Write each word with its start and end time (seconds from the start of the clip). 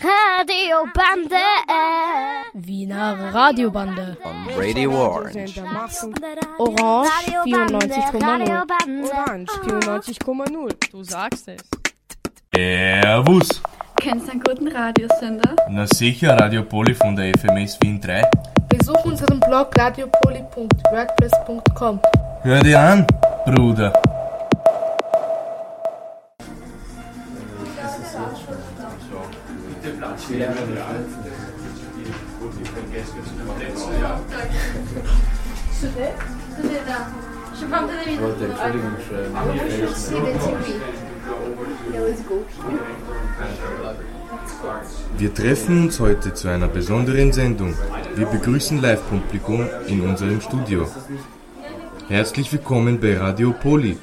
Radiobande. 0.00 1.36
Wiener 2.54 3.30
Radiobande. 3.32 4.16
On 4.24 4.46
Radio 4.56 4.90
Orange. 4.92 5.60
Orange 6.58 7.10
94,0. 7.44 9.10
Orange 9.10 9.50
94,0. 9.66 10.68
Du 10.90 11.02
sagst 11.02 11.48
es. 11.48 11.60
Servus. 12.54 13.48
Kennst 14.00 14.26
du 14.28 14.32
einen 14.32 14.42
guten 14.42 14.68
Radiosender? 14.68 15.56
Na 15.70 15.86
sicher, 15.86 16.36
Radio 16.38 16.62
Poly 16.62 16.94
von 16.94 17.16
der 17.16 17.32
FMS 17.38 17.78
Wien 17.82 18.00
3. 18.00 18.22
Besuch 18.68 19.04
unseren 19.04 19.40
Blog 19.40 19.70
radiopoli.wordpress.com. 19.76 22.00
Hör 22.42 22.62
dir 22.62 22.80
an, 22.80 23.04
Bruder. 23.46 23.92
Schwede 30.26 30.44
schon 30.56 30.72
wieder 30.72 30.86
alt. 30.86 31.06
Gut, 32.40 32.52
ich 32.62 32.74
kann 32.74 32.92
Geld 32.92 33.06
geben, 33.06 33.40
aber 33.48 33.58
letzte 33.58 33.92
Jahr. 34.00 34.20
Wollte 38.20 38.44
Entschuldigung 38.46 38.96
schreiben. 39.06 39.36
Aber 39.36 39.54
ich 39.54 39.62
will 39.62 39.94
sehen, 39.94 40.26
wir 45.18 45.34
treffen 45.34 45.82
uns 45.84 46.00
heute 46.00 46.34
zu 46.34 46.48
einer 46.48 46.68
besonderen 46.68 47.32
Sendung. 47.32 47.74
Wir 48.14 48.26
begrüßen 48.26 48.80
Live-Publikum 48.80 49.68
in 49.86 50.00
unserem 50.02 50.40
Studio. 50.40 50.88
Herzlich 52.08 52.52
willkommen 52.52 53.00
bei 53.00 53.16
Radio 53.16 53.52
Poli. 53.52 53.96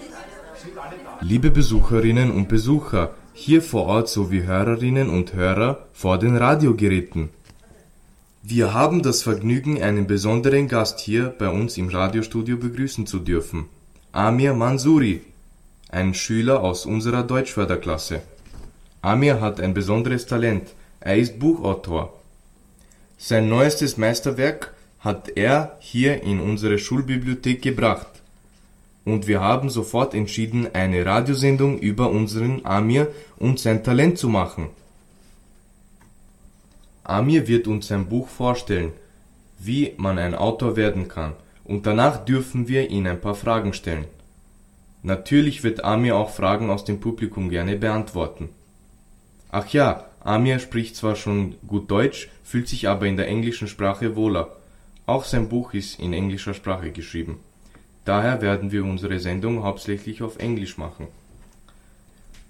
Liebe 1.22 1.52
Besucherinnen 1.52 2.32
und 2.32 2.48
Besucher, 2.48 3.12
hier 3.34 3.62
vor 3.62 3.86
Ort 3.86 4.10
sowie 4.10 4.44
Hörerinnen 4.44 5.10
und 5.10 5.34
Hörer 5.34 5.88
vor 5.94 6.18
den 6.18 6.36
Radiogeräten. 6.36 7.30
Wir 8.44 8.74
haben 8.74 9.04
das 9.04 9.22
Vergnügen, 9.22 9.82
einen 9.82 10.08
besonderen 10.08 10.68
Gast 10.68 11.00
hier 11.00 11.34
bei 11.38 11.50
uns 11.50 11.78
im 11.78 11.90
Radiostudio 11.90 12.58
begrüßen 12.58 13.06
zu 13.06 13.20
dürfen. 13.20 13.66
Amir 14.12 14.54
Mansouri, 14.54 15.22
ein 15.90 16.14
Schüler 16.14 16.62
aus 16.62 16.86
unserer 16.86 17.24
Deutschförderklasse. 17.24 18.22
Amir 19.02 19.42
hat 19.42 19.60
ein 19.60 19.74
besonderes 19.74 20.26
Talent. 20.26 20.70
Er 21.00 21.18
ist 21.18 21.40
Buchautor. 21.40 22.20
Sein 23.18 23.50
neuestes 23.50 23.98
Meisterwerk 23.98 24.74
hat 25.00 25.30
er 25.36 25.78
hier 25.80 26.24
in 26.24 26.40
unsere 26.40 26.78
Schulbibliothek 26.78 27.62
gebracht. 27.62 28.21
Und 29.04 29.28
wir 29.28 29.42
haben 29.42 29.70
sofort 29.70 30.14
entschieden, 30.14 30.68
eine 30.74 31.06
Radiosendung 31.06 31.80
über 31.80 32.10
unseren 32.12 32.66
Amir 32.66 33.08
und 33.38 33.60
sein 33.60 33.84
Talent 33.84 34.18
zu 34.18 34.30
machen. 34.30 34.70
Amir 37.04 37.48
wird 37.48 37.68
uns 37.68 37.88
sein 37.88 38.08
Buch 38.08 38.28
vorstellen, 38.28 38.94
wie 39.58 39.94
man 39.98 40.18
ein 40.18 40.36
Autor 40.36 40.76
werden 40.76 41.08
kann, 41.08 41.34
und 41.64 41.86
danach 41.86 42.26
dürfen 42.26 42.68
wir 42.68 42.90
ihn 42.90 43.08
ein 43.08 43.20
paar 43.20 43.36
Fragen 43.36 43.74
stellen. 43.74 44.06
Natürlich 45.04 45.64
wird 45.64 45.84
Amir 45.84 46.16
auch 46.16 46.30
Fragen 46.30 46.70
aus 46.70 46.86
dem 46.86 47.00
Publikum 47.00 47.50
gerne 47.50 47.76
beantworten. 47.76 48.50
Ach 49.50 49.68
ja, 49.70 50.06
Amir 50.20 50.60
spricht 50.60 50.96
zwar 50.96 51.16
schon 51.16 51.56
gut 51.68 51.90
Deutsch, 51.90 52.30
fühlt 52.44 52.68
sich 52.68 52.88
aber 52.88 53.08
in 53.08 53.18
der 53.18 53.28
englischen 53.28 53.68
Sprache 53.68 54.16
wohler. 54.16 54.56
Auch 55.08 55.26
sein 55.26 55.50
Buch 55.50 55.74
ist 55.74 56.00
in 56.00 56.14
englischer 56.14 56.54
Sprache 56.54 56.92
geschrieben. 56.92 57.40
Daher 58.04 58.42
werden 58.42 58.72
wir 58.72 58.84
unsere 58.84 59.20
Sendung 59.20 59.64
hauptsächlich 59.64 60.24
auf 60.24 60.38
Englisch 60.40 60.78
machen. 60.78 61.08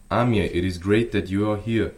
Amir, 0.07 0.53
it 0.55 0.63
is 0.63 0.79
great 0.79 1.11
that 1.11 1.27
you 1.27 1.49
are 1.49 1.59
here. 1.65 1.91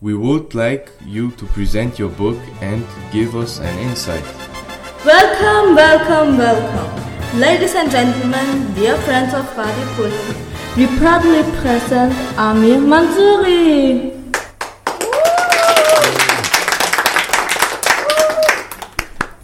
We 0.00 0.14
would 0.14 0.54
like 0.54 0.90
you 1.06 1.30
to 1.36 1.46
present 1.46 1.98
your 1.98 2.10
book 2.10 2.38
and 2.60 2.84
give 3.12 3.34
us 3.36 3.60
an 3.60 3.78
insight. 3.78 4.24
Welcome, 5.04 5.76
welcome, 5.76 6.36
welcome. 6.36 7.40
Ladies 7.40 7.74
and 7.74 7.90
gentlemen, 7.90 8.74
dear 8.74 8.96
friends 8.98 9.34
of 9.34 9.46
Radio 9.56 9.86
Poli, 9.96 10.34
we 10.76 10.86
proudly 10.98 11.42
present 11.60 12.12
Amir 12.36 12.78
Mansouri. 12.78 14.13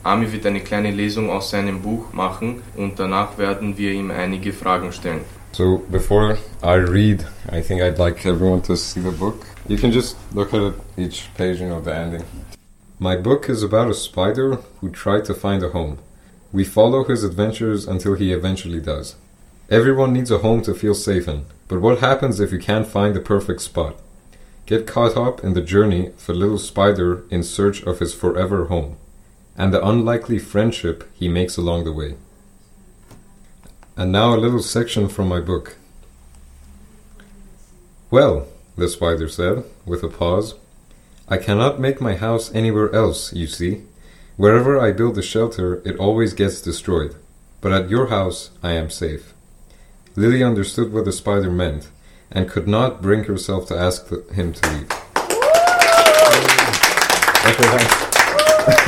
Amir 0.03 0.33
wird 0.33 0.47
eine 0.47 0.61
kleine 0.61 0.91
Lesung 0.91 1.29
aus 1.29 1.51
seinem 1.51 1.83
Buch 1.83 2.13
machen 2.13 2.63
und 2.77 2.99
danach 2.99 3.37
werden 3.37 3.77
wir 3.77 3.93
ihm 3.93 4.11
einige 4.11 4.53
Fragen 4.53 4.93
stellen. 4.93 5.25
So 5.53 5.83
before 5.91 6.39
I 6.63 6.77
read, 6.77 7.27
I 7.53 7.61
think 7.61 7.83
I'd 7.83 7.99
like 7.99 8.25
everyone 8.25 8.63
to 8.63 8.77
see 8.77 9.01
the 9.01 9.11
book. 9.11 9.45
You 9.69 9.77
can 9.77 9.93
just 9.93 10.17
look 10.33 10.55
at 10.55 10.75
each 10.97 11.29
page, 11.37 11.61
you 11.61 11.69
know, 11.69 11.81
the 11.81 11.95
ending. 11.95 12.25
My 12.99 13.17
book 13.17 13.49
is 13.49 13.63
about 13.63 13.91
a 13.91 13.95
spider 13.95 14.59
who 14.81 14.91
tried 14.91 15.25
to 15.27 15.35
find 15.35 15.63
a 15.63 15.71
home. 15.71 15.99
We 16.53 16.65
follow 16.65 17.05
his 17.05 17.23
adventures 17.23 17.87
until 17.87 18.15
he 18.15 18.33
eventually 18.33 18.81
does. 18.81 19.17
Everyone 19.69 20.13
needs 20.13 20.31
a 20.31 20.39
home 20.39 20.63
to 20.63 20.75
feel 20.75 20.95
safe 20.95 21.29
in, 21.29 21.45
but 21.69 21.81
what 21.81 22.01
happens 22.01 22.41
if 22.41 22.53
you 22.53 22.59
can't 22.59 22.87
find 22.87 23.15
the 23.15 23.21
perfect 23.21 23.61
spot? 23.61 23.97
Get 24.67 24.87
caught 24.87 25.17
up 25.17 25.45
in 25.45 25.55
the 25.55 25.61
journey 25.61 26.09
of 26.09 26.29
a 26.29 26.33
little 26.33 26.59
spider 26.59 27.25
in 27.31 27.43
search 27.43 27.83
of 27.85 27.99
his 27.99 28.15
forever 28.15 28.67
home, 28.67 28.97
and 29.61 29.75
the 29.75 29.87
unlikely 29.87 30.39
friendship 30.39 31.07
he 31.13 31.29
makes 31.29 31.59
along 31.59 31.85
the 31.85 31.93
way. 31.93 32.15
And 33.95 34.11
now 34.11 34.35
a 34.35 34.41
little 34.41 34.63
section 34.63 35.07
from 35.07 35.29
my 35.29 35.41
book. 35.41 35.77
Well, 38.11 38.49
the 38.79 38.89
spider 38.89 39.29
said, 39.29 39.65
with 39.85 40.03
a 40.03 40.09
pause, 40.09 40.55
I 41.29 41.37
cannot 41.37 41.79
make 41.79 42.01
my 42.01 42.15
house 42.17 42.51
anywhere 42.55 42.91
else, 42.95 43.35
you 43.35 43.47
see. 43.47 43.83
Wherever 44.39 44.81
I 44.81 44.93
build 44.93 45.19
a 45.19 45.23
shelter, 45.23 45.83
it 45.85 45.99
always 45.99 46.33
gets 46.33 46.63
destroyed. 46.63 47.15
But 47.61 47.73
at 47.73 47.91
your 47.91 48.07
house, 48.07 48.49
I 48.63 48.73
am 48.73 48.89
safe. 48.89 49.35
Lily 50.17 50.43
understood 50.43 50.91
what 50.91 51.05
the 51.05 51.13
spider 51.13 51.51
meant 51.51 51.91
and 52.31 52.49
could 52.49 52.67
not 52.67 53.03
bring 53.03 53.25
herself 53.25 53.69
to 53.69 53.77
ask 53.77 54.09
him 54.33 54.55
to 54.55 54.71
leave. 54.71 54.91
okay, 57.45 57.69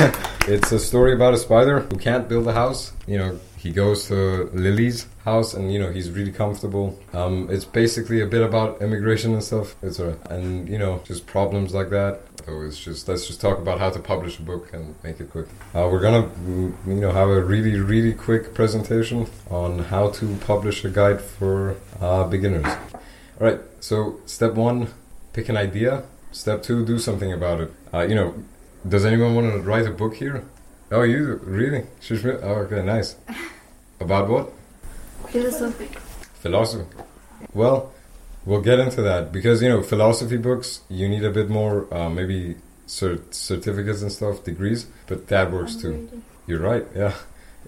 thanks. 0.09 0.29
it's 0.47 0.71
a 0.71 0.79
story 0.79 1.13
about 1.13 1.33
a 1.33 1.37
spider 1.37 1.79
who 1.79 1.97
can't 1.97 2.27
build 2.27 2.47
a 2.47 2.53
house. 2.53 2.91
You 3.07 3.17
know, 3.17 3.39
he 3.57 3.71
goes 3.71 4.07
to 4.07 4.49
Lily's 4.53 5.07
house 5.23 5.53
and, 5.53 5.71
you 5.71 5.79
know, 5.79 5.91
he's 5.91 6.11
really 6.11 6.31
comfortable. 6.31 6.99
Um, 7.13 7.47
it's 7.49 7.65
basically 7.65 8.21
a 8.21 8.27
bit 8.27 8.41
about 8.41 8.81
immigration 8.81 9.33
and 9.33 9.43
stuff. 9.43 9.75
It's 9.81 9.99
alright. 9.99 10.19
And, 10.29 10.67
you 10.67 10.77
know, 10.77 11.01
just 11.05 11.25
problems 11.27 11.73
like 11.73 11.89
that. 11.91 12.21
So 12.45 12.61
it's 12.61 12.77
just, 12.77 13.07
let's 13.07 13.25
just 13.25 13.39
talk 13.39 13.57
about 13.57 13.79
how 13.79 13.89
to 13.89 13.99
publish 13.99 14.37
a 14.39 14.41
book 14.41 14.73
and 14.73 14.95
make 15.01 15.21
it 15.21 15.29
quick. 15.31 15.47
Uh, 15.73 15.87
we're 15.89 16.01
gonna, 16.01 16.29
you 16.45 16.95
know, 16.95 17.11
have 17.11 17.29
a 17.29 17.41
really, 17.41 17.79
really 17.79 18.13
quick 18.13 18.53
presentation 18.53 19.27
on 19.49 19.79
how 19.79 20.09
to 20.09 20.35
publish 20.45 20.83
a 20.83 20.89
guide 20.89 21.21
for 21.21 21.77
uh, 22.01 22.25
beginners. 22.25 22.65
Alright, 23.39 23.61
so 23.79 24.19
step 24.25 24.55
one, 24.55 24.89
pick 25.31 25.47
an 25.47 25.55
idea. 25.55 26.03
Step 26.33 26.63
two, 26.63 26.83
do 26.85 26.99
something 26.99 27.31
about 27.31 27.61
it. 27.61 27.71
Uh, 27.93 28.01
you 28.01 28.15
know, 28.15 28.33
does 28.87 29.05
anyone 29.05 29.35
want 29.35 29.51
to 29.51 29.59
write 29.59 29.85
a 29.85 29.91
book 29.91 30.15
here? 30.15 30.43
Oh, 30.91 31.03
you 31.03 31.39
really? 31.43 31.85
Oh, 32.11 32.65
okay, 32.65 32.83
nice. 32.83 33.15
About 33.99 34.29
what? 34.29 34.51
Philosophy. 35.29 35.87
Philosophy. 36.35 36.85
Well, 37.53 37.91
we'll 38.45 38.61
get 38.61 38.79
into 38.79 39.01
that 39.01 39.31
because 39.31 39.61
you 39.61 39.69
know 39.69 39.81
philosophy 39.81 40.37
books. 40.37 40.81
You 40.89 41.07
need 41.07 41.23
a 41.23 41.31
bit 41.31 41.49
more, 41.49 41.91
uh, 41.93 42.09
maybe 42.09 42.55
cert- 42.87 43.33
certificates 43.33 44.01
and 44.01 44.11
stuff, 44.11 44.43
degrees, 44.43 44.87
but 45.07 45.27
that 45.27 45.51
works 45.51 45.75
too. 45.75 46.21
You're 46.47 46.59
right. 46.59 46.85
Yeah, 46.95 47.15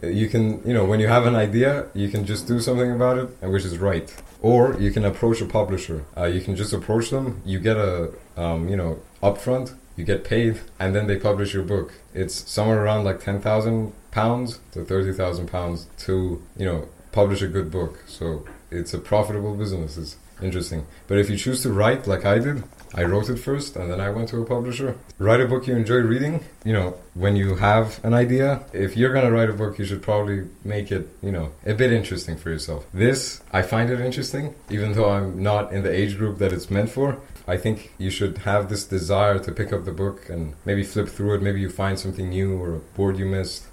you 0.03 0.27
can. 0.27 0.61
You 0.67 0.73
know, 0.73 0.85
when 0.85 0.99
you 0.99 1.07
have 1.07 1.25
an 1.25 1.35
idea, 1.35 1.87
you 1.93 2.09
can 2.09 2.25
just 2.25 2.47
do 2.47 2.59
something 2.59 2.91
about 2.91 3.17
it, 3.17 3.29
and 3.41 3.51
which 3.51 3.65
is 3.65 3.77
right. 3.77 4.13
Or 4.41 4.75
you 4.79 4.91
can 4.91 5.05
approach 5.05 5.41
a 5.41 5.45
publisher. 5.45 6.05
Uh, 6.15 6.25
you 6.25 6.41
can 6.41 6.55
just 6.55 6.73
approach 6.73 7.09
them. 7.09 7.41
You 7.45 7.59
get 7.59 7.77
a, 7.77 8.11
um, 8.37 8.69
you 8.69 8.75
know, 8.75 8.99
upfront. 9.23 9.73
You 9.95 10.03
get 10.03 10.23
paid, 10.23 10.59
and 10.79 10.93
then 10.93 11.07
they 11.07 11.17
publish 11.17 11.53
your 11.53 11.63
book. 11.63 11.93
It's 12.13 12.49
somewhere 12.49 12.83
around 12.83 13.05
like 13.05 13.21
ten 13.21 13.39
thousand 13.41 13.93
pounds 14.11 14.59
to 14.71 14.83
thirty 14.83 15.13
thousand 15.13 15.47
pounds 15.47 15.87
to 15.99 16.41
you 16.57 16.65
know 16.65 16.89
publish 17.11 17.41
a 17.41 17.47
good 17.47 17.71
book. 17.71 18.03
So 18.07 18.45
it's 18.71 18.93
a 18.93 18.99
profitable 18.99 19.55
business. 19.55 19.97
It's 19.97 20.17
interesting. 20.41 20.85
But 21.07 21.17
if 21.17 21.29
you 21.29 21.37
choose 21.37 21.63
to 21.63 21.71
write 21.71 22.07
like 22.07 22.25
I 22.25 22.39
did, 22.39 22.63
I 22.97 23.03
wrote 23.03 23.29
it 23.29 23.37
first 23.37 23.75
and 23.75 23.91
then 23.91 23.99
I 23.99 24.09
went 24.09 24.29
to 24.29 24.41
a 24.41 24.45
publisher. 24.45 24.95
Write 25.19 25.41
a 25.41 25.47
book 25.47 25.67
you 25.67 25.75
enjoy 25.75 25.97
reading. 25.97 26.45
You 26.63 26.71
know, 26.71 26.97
when 27.13 27.35
you 27.35 27.55
have 27.55 27.99
an 28.05 28.13
idea, 28.13 28.63
if 28.71 28.95
you're 28.95 29.13
gonna 29.13 29.31
write 29.31 29.49
a 29.49 29.53
book, 29.53 29.77
you 29.77 29.83
should 29.83 30.01
probably 30.01 30.47
make 30.63 30.93
it, 30.93 31.09
you 31.21 31.31
know, 31.31 31.51
a 31.65 31.73
bit 31.73 31.91
interesting 31.91 32.37
for 32.37 32.49
yourself. 32.49 32.85
This, 32.93 33.41
I 33.51 33.63
find 33.63 33.89
it 33.89 33.99
interesting, 33.99 34.55
even 34.69 34.93
though 34.93 35.09
I'm 35.09 35.43
not 35.43 35.73
in 35.73 35.83
the 35.83 35.91
age 35.91 36.17
group 36.17 36.37
that 36.37 36.53
it's 36.53 36.71
meant 36.71 36.89
for. 36.89 37.17
I 37.45 37.57
think 37.57 37.91
you 37.97 38.09
should 38.09 38.39
have 38.39 38.69
this 38.69 38.85
desire 38.85 39.39
to 39.39 39.51
pick 39.51 39.73
up 39.73 39.83
the 39.83 39.91
book 39.91 40.29
and 40.29 40.53
maybe 40.63 40.83
flip 40.83 41.09
through 41.09 41.35
it. 41.35 41.41
Maybe 41.41 41.59
you 41.59 41.69
find 41.69 41.99
something 41.99 42.29
new 42.29 42.57
or 42.57 42.75
a 42.75 42.81
word 42.95 43.19
you 43.19 43.25
missed. 43.25 43.65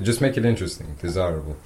Just 0.00 0.22
make 0.22 0.38
it 0.38 0.46
interesting, 0.46 0.96
desirable. 1.00 1.56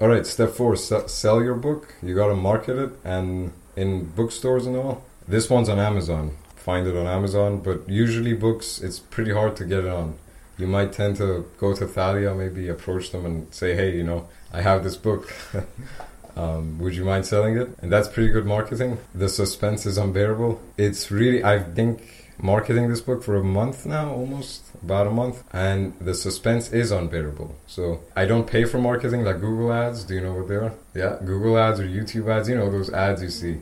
All 0.00 0.08
right, 0.08 0.26
step 0.26 0.50
four: 0.50 0.74
se- 0.74 1.06
sell 1.06 1.40
your 1.40 1.54
book. 1.54 1.94
You 2.02 2.16
gotta 2.16 2.34
market 2.34 2.76
it, 2.76 2.90
and 3.04 3.52
in 3.76 4.06
bookstores 4.06 4.66
and 4.66 4.76
all. 4.76 5.04
This 5.28 5.48
one's 5.48 5.68
on 5.68 5.78
Amazon 5.78 6.36
find 6.64 6.86
it 6.86 6.96
on 6.96 7.06
Amazon. 7.06 7.60
But 7.60 7.88
usually, 7.88 8.34
books 8.34 8.80
it's 8.80 8.98
pretty 8.98 9.32
hard 9.32 9.54
to 9.56 9.64
get 9.64 9.80
it 9.84 9.92
on. 10.02 10.16
You 10.56 10.66
might 10.66 10.92
tend 10.92 11.16
to 11.16 11.46
go 11.58 11.74
to 11.74 11.86
Thalia, 11.86 12.34
maybe 12.34 12.68
approach 12.68 13.10
them 13.12 13.26
and 13.26 13.52
say, 13.52 13.74
"Hey, 13.74 13.90
you 13.98 14.04
know, 14.04 14.28
I 14.52 14.62
have 14.62 14.82
this 14.82 14.96
book. 14.96 15.22
um, 16.36 16.78
would 16.80 16.94
you 16.94 17.04
mind 17.04 17.26
selling 17.26 17.56
it?" 17.62 17.68
And 17.82 17.92
that's 17.92 18.08
pretty 18.08 18.30
good 18.32 18.46
marketing. 18.46 18.98
The 19.14 19.28
suspense 19.28 19.84
is 19.84 19.98
unbearable. 19.98 20.60
It's 20.78 21.10
really, 21.10 21.44
I 21.44 21.56
think, 21.78 21.96
marketing 22.38 22.88
this 22.88 23.00
book 23.00 23.22
for 23.22 23.36
a 23.36 23.44
month 23.44 23.84
now, 23.84 24.06
almost 24.10 24.62
about 24.82 25.06
a 25.06 25.10
month, 25.10 25.44
and 25.52 25.92
the 26.00 26.14
suspense 26.14 26.72
is 26.72 26.90
unbearable. 26.92 27.54
So 27.66 28.00
I 28.16 28.24
don't 28.24 28.46
pay 28.46 28.64
for 28.64 28.78
marketing 28.78 29.24
like 29.24 29.40
Google 29.40 29.72
ads. 29.72 30.04
Do 30.04 30.14
you 30.14 30.22
know 30.26 30.34
what 30.38 30.48
they 30.48 30.56
are? 30.56 30.72
Yeah, 30.94 31.18
Google 31.24 31.58
ads 31.58 31.80
or 31.80 31.86
YouTube 31.96 32.26
ads. 32.34 32.48
You 32.48 32.56
know 32.56 32.70
those 32.70 32.90
ads 32.90 33.22
you 33.22 33.30
see. 33.30 33.58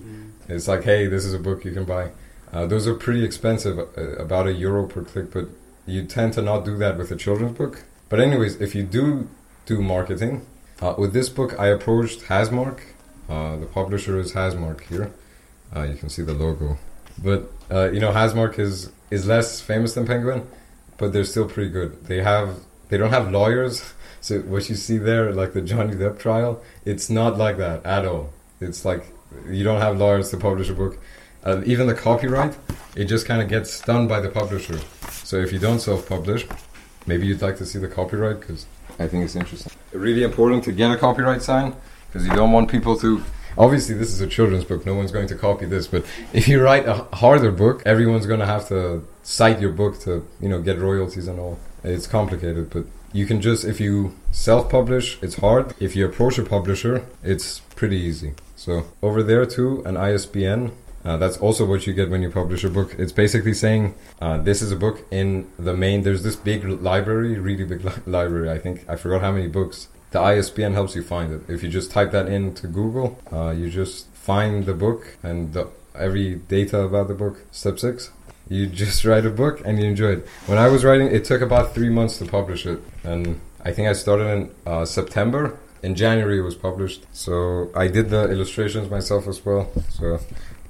It's 0.48 0.68
like, 0.68 0.84
hey, 0.84 1.06
this 1.06 1.24
is 1.24 1.34
a 1.34 1.38
book 1.38 1.64
you 1.64 1.72
can 1.72 1.84
buy. 1.84 2.10
Uh, 2.52 2.66
those 2.66 2.86
are 2.86 2.94
pretty 2.94 3.24
expensive, 3.24 3.78
uh, 3.78 4.00
about 4.16 4.46
a 4.46 4.52
euro 4.52 4.86
per 4.86 5.02
click, 5.02 5.32
but 5.32 5.48
you 5.86 6.04
tend 6.04 6.32
to 6.34 6.42
not 6.42 6.64
do 6.64 6.76
that 6.76 6.98
with 6.98 7.10
a 7.10 7.16
children's 7.16 7.56
book. 7.56 7.84
But 8.08 8.20
anyways, 8.20 8.60
if 8.60 8.74
you 8.74 8.82
do 8.82 9.28
do 9.64 9.80
marketing, 9.80 10.46
uh, 10.80 10.94
with 10.98 11.12
this 11.12 11.28
book 11.28 11.58
I 11.58 11.68
approached 11.68 12.22
Hasmark. 12.22 12.80
Uh, 13.28 13.56
the 13.56 13.66
publisher 13.66 14.18
is 14.18 14.32
Hasmark 14.32 14.82
here. 14.82 15.12
Uh, 15.74 15.82
you 15.82 15.94
can 15.94 16.08
see 16.10 16.22
the 16.22 16.34
logo. 16.34 16.76
But 17.22 17.50
uh, 17.70 17.90
you 17.90 18.00
know, 18.00 18.10
Hasmark 18.12 18.58
is 18.58 18.90
is 19.10 19.26
less 19.26 19.60
famous 19.60 19.94
than 19.94 20.06
Penguin, 20.06 20.46
but 20.98 21.12
they're 21.12 21.24
still 21.24 21.48
pretty 21.48 21.70
good. 21.70 22.04
They 22.06 22.22
have 22.22 22.58
they 22.88 22.98
don't 22.98 23.10
have 23.10 23.30
lawyers. 23.30 23.82
So 24.22 24.38
what 24.42 24.68
you 24.68 24.76
see 24.76 24.98
there, 24.98 25.32
like 25.32 25.52
the 25.52 25.60
Johnny 25.60 25.96
Depp 25.96 26.16
trial, 26.16 26.62
it's 26.84 27.10
not 27.10 27.38
like 27.38 27.56
that 27.56 27.84
at 27.84 28.06
all. 28.06 28.30
It's 28.60 28.84
like 28.84 29.02
you 29.50 29.64
don't 29.64 29.80
have 29.80 29.98
lawyers 29.98 30.30
to 30.30 30.36
publish 30.36 30.68
a 30.68 30.74
book. 30.74 30.96
Uh, 31.44 31.62
even 31.64 31.86
the 31.86 31.94
copyright, 31.94 32.56
it 32.94 33.06
just 33.06 33.26
kind 33.26 33.42
of 33.42 33.48
gets 33.48 33.80
done 33.80 34.06
by 34.06 34.20
the 34.20 34.28
publisher. 34.28 34.78
So 35.24 35.36
if 35.36 35.52
you 35.52 35.58
don't 35.58 35.80
self-publish, 35.80 36.46
maybe 37.06 37.26
you'd 37.26 37.42
like 37.42 37.56
to 37.56 37.66
see 37.66 37.78
the 37.78 37.88
copyright 37.88 38.40
because 38.40 38.66
I 38.98 39.08
think 39.08 39.24
it's 39.24 39.36
interesting. 39.36 39.72
Really 39.92 40.22
important 40.22 40.64
to 40.64 40.72
get 40.72 40.90
a 40.90 40.96
copyright 40.96 41.42
sign 41.42 41.74
because 42.06 42.26
you 42.26 42.34
don't 42.34 42.52
want 42.52 42.70
people 42.70 42.96
to 42.98 43.22
obviously 43.58 43.94
this 43.94 44.12
is 44.12 44.20
a 44.20 44.26
children's 44.26 44.64
book 44.64 44.86
no 44.86 44.94
one's 44.94 45.12
going 45.12 45.26
to 45.26 45.34
copy 45.34 45.66
this 45.66 45.86
but 45.86 46.04
if 46.32 46.48
you 46.48 46.62
write 46.62 46.86
a 46.88 46.94
harder 47.14 47.50
book 47.50 47.82
everyone's 47.84 48.26
going 48.26 48.40
to 48.40 48.46
have 48.46 48.66
to 48.68 49.06
cite 49.22 49.60
your 49.60 49.70
book 49.70 49.98
to 50.00 50.26
you 50.40 50.48
know 50.48 50.60
get 50.60 50.78
royalties 50.78 51.28
and 51.28 51.38
all 51.38 51.58
it's 51.84 52.06
complicated 52.06 52.70
but 52.70 52.84
you 53.12 53.26
can 53.26 53.40
just 53.40 53.64
if 53.64 53.78
you 53.80 54.14
self-publish 54.30 55.18
it's 55.22 55.36
hard 55.36 55.74
if 55.78 55.94
you 55.94 56.06
approach 56.06 56.38
a 56.38 56.42
publisher 56.42 57.04
it's 57.22 57.60
pretty 57.76 57.98
easy 57.98 58.32
so 58.56 58.84
over 59.02 59.22
there 59.22 59.44
too 59.44 59.82
an 59.84 59.96
isbn 59.96 60.72
uh, 61.04 61.16
that's 61.16 61.36
also 61.38 61.64
what 61.64 61.86
you 61.86 61.92
get 61.92 62.10
when 62.10 62.22
you 62.22 62.30
publish 62.30 62.64
a 62.64 62.68
book. 62.68 62.94
It's 62.98 63.12
basically 63.12 63.54
saying 63.54 63.94
uh, 64.20 64.38
this 64.38 64.62
is 64.62 64.70
a 64.70 64.76
book 64.76 65.04
in 65.10 65.50
the 65.58 65.74
main. 65.74 66.02
There's 66.02 66.22
this 66.22 66.36
big 66.36 66.64
library, 66.64 67.38
really 67.38 67.64
big 67.64 67.84
li- 67.84 67.92
library. 68.06 68.50
I 68.50 68.58
think 68.58 68.84
I 68.88 68.96
forgot 68.96 69.20
how 69.20 69.32
many 69.32 69.48
books, 69.48 69.88
the 70.12 70.20
ISBN 70.20 70.74
helps 70.74 70.94
you 70.94 71.02
find 71.02 71.32
it. 71.32 71.42
If 71.48 71.62
you 71.62 71.68
just 71.68 71.90
type 71.90 72.12
that 72.12 72.28
into 72.28 72.66
Google, 72.66 73.18
uh, 73.32 73.50
you 73.50 73.70
just 73.70 74.06
find 74.14 74.64
the 74.64 74.74
book 74.74 75.16
and 75.22 75.52
the, 75.52 75.68
every 75.98 76.36
data 76.36 76.80
about 76.80 77.08
the 77.08 77.14
book. 77.14 77.44
Step 77.50 77.78
six, 77.78 78.12
you 78.48 78.66
just 78.84 79.04
write 79.04 79.26
a 79.26 79.30
book 79.30 79.60
and 79.64 79.80
you 79.80 79.86
enjoy 79.86 80.12
it. 80.12 80.28
When 80.46 80.58
I 80.58 80.68
was 80.68 80.84
writing, 80.84 81.08
it 81.08 81.24
took 81.24 81.40
about 81.40 81.74
three 81.74 81.88
months 81.88 82.18
to 82.18 82.26
publish 82.26 82.64
it, 82.66 82.80
and 83.02 83.40
I 83.64 83.72
think 83.72 83.88
I 83.88 83.92
started 83.92 84.26
in 84.26 84.50
uh, 84.66 84.84
September. 84.84 85.58
In 85.82 85.96
January, 85.96 86.38
it 86.38 86.42
was 86.42 86.54
published. 86.54 87.06
So 87.12 87.70
I 87.74 87.88
did 87.88 88.10
the 88.10 88.30
illustrations 88.30 88.88
myself 88.88 89.26
as 89.26 89.44
well. 89.44 89.68
So 89.88 90.20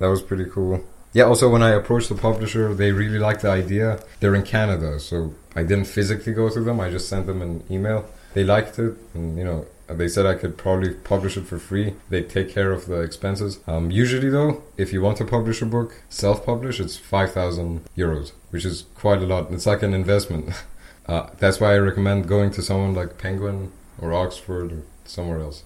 that 0.02 0.08
was 0.08 0.22
pretty 0.22 0.44
cool. 0.44 0.84
Yeah, 1.14 1.24
also 1.24 1.48
when 1.48 1.62
I 1.62 1.70
approached 1.70 2.08
the 2.08 2.14
publisher, 2.14 2.74
they 2.74 2.90
really 2.92 3.18
liked 3.18 3.42
the 3.42 3.50
idea. 3.50 4.02
They're 4.20 4.34
in 4.34 4.44
Canada, 4.44 4.98
so 4.98 5.34
I 5.54 5.62
didn't 5.62 5.84
physically 5.84 6.32
go 6.32 6.48
to 6.48 6.60
them. 6.60 6.80
I 6.80 6.90
just 6.90 7.08
sent 7.08 7.26
them 7.26 7.42
an 7.42 7.64
email 7.70 8.06
they 8.34 8.44
liked 8.44 8.78
it, 8.78 8.94
and 9.14 9.36
you 9.36 9.44
know 9.44 9.66
they 9.88 10.08
said 10.08 10.26
I 10.26 10.34
could 10.34 10.56
probably 10.56 10.94
publish 10.94 11.36
it 11.36 11.46
for 11.46 11.58
free. 11.58 11.94
They 12.08 12.22
take 12.22 12.50
care 12.50 12.72
of 12.72 12.86
the 12.86 13.00
expenses. 13.00 13.60
Um, 13.66 13.90
usually, 13.90 14.30
though, 14.30 14.62
if 14.76 14.92
you 14.92 15.02
want 15.02 15.18
to 15.18 15.24
publish 15.24 15.60
a 15.60 15.66
book, 15.66 16.02
self-publish, 16.08 16.80
it's 16.80 16.96
five 16.96 17.32
thousand 17.32 17.84
euros, 17.96 18.32
which 18.50 18.64
is 18.64 18.84
quite 18.94 19.22
a 19.22 19.26
lot. 19.26 19.50
It's 19.50 19.66
like 19.66 19.82
an 19.82 19.94
investment. 19.94 20.50
Uh, 21.04 21.28
that's 21.40 21.58
why 21.58 21.74
I 21.74 21.78
recommend 21.78 22.28
going 22.28 22.52
to 22.52 22.62
someone 22.62 22.94
like 22.94 23.18
Penguin 23.18 23.72
or 24.00 24.12
Oxford 24.12 24.70
or 24.72 24.82
somewhere 25.04 25.40
else. 25.40 25.64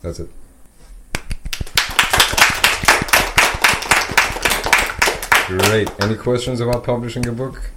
That's 0.00 0.20
it. 0.20 0.30
Great. 5.46 5.88
Any 6.02 6.16
questions 6.16 6.60
about 6.60 6.82
publishing 6.82 7.24
a 7.28 7.30
book? 7.30 7.70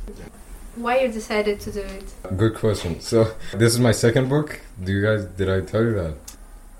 Why 0.75 1.01
you 1.01 1.07
decided 1.11 1.59
to 1.59 1.71
do 1.71 1.81
it? 1.81 2.03
Good 2.35 2.55
question. 2.55 2.99
So 2.99 3.35
this 3.53 3.73
is 3.73 3.79
my 3.79 3.91
second 3.91 4.27
book. 4.27 4.59
Do 4.83 4.91
you 4.91 5.03
guys 5.03 5.25
did 5.25 5.51
I 5.51 5.61
tell 5.61 5.83
you 5.83 5.93
that? 5.93 6.15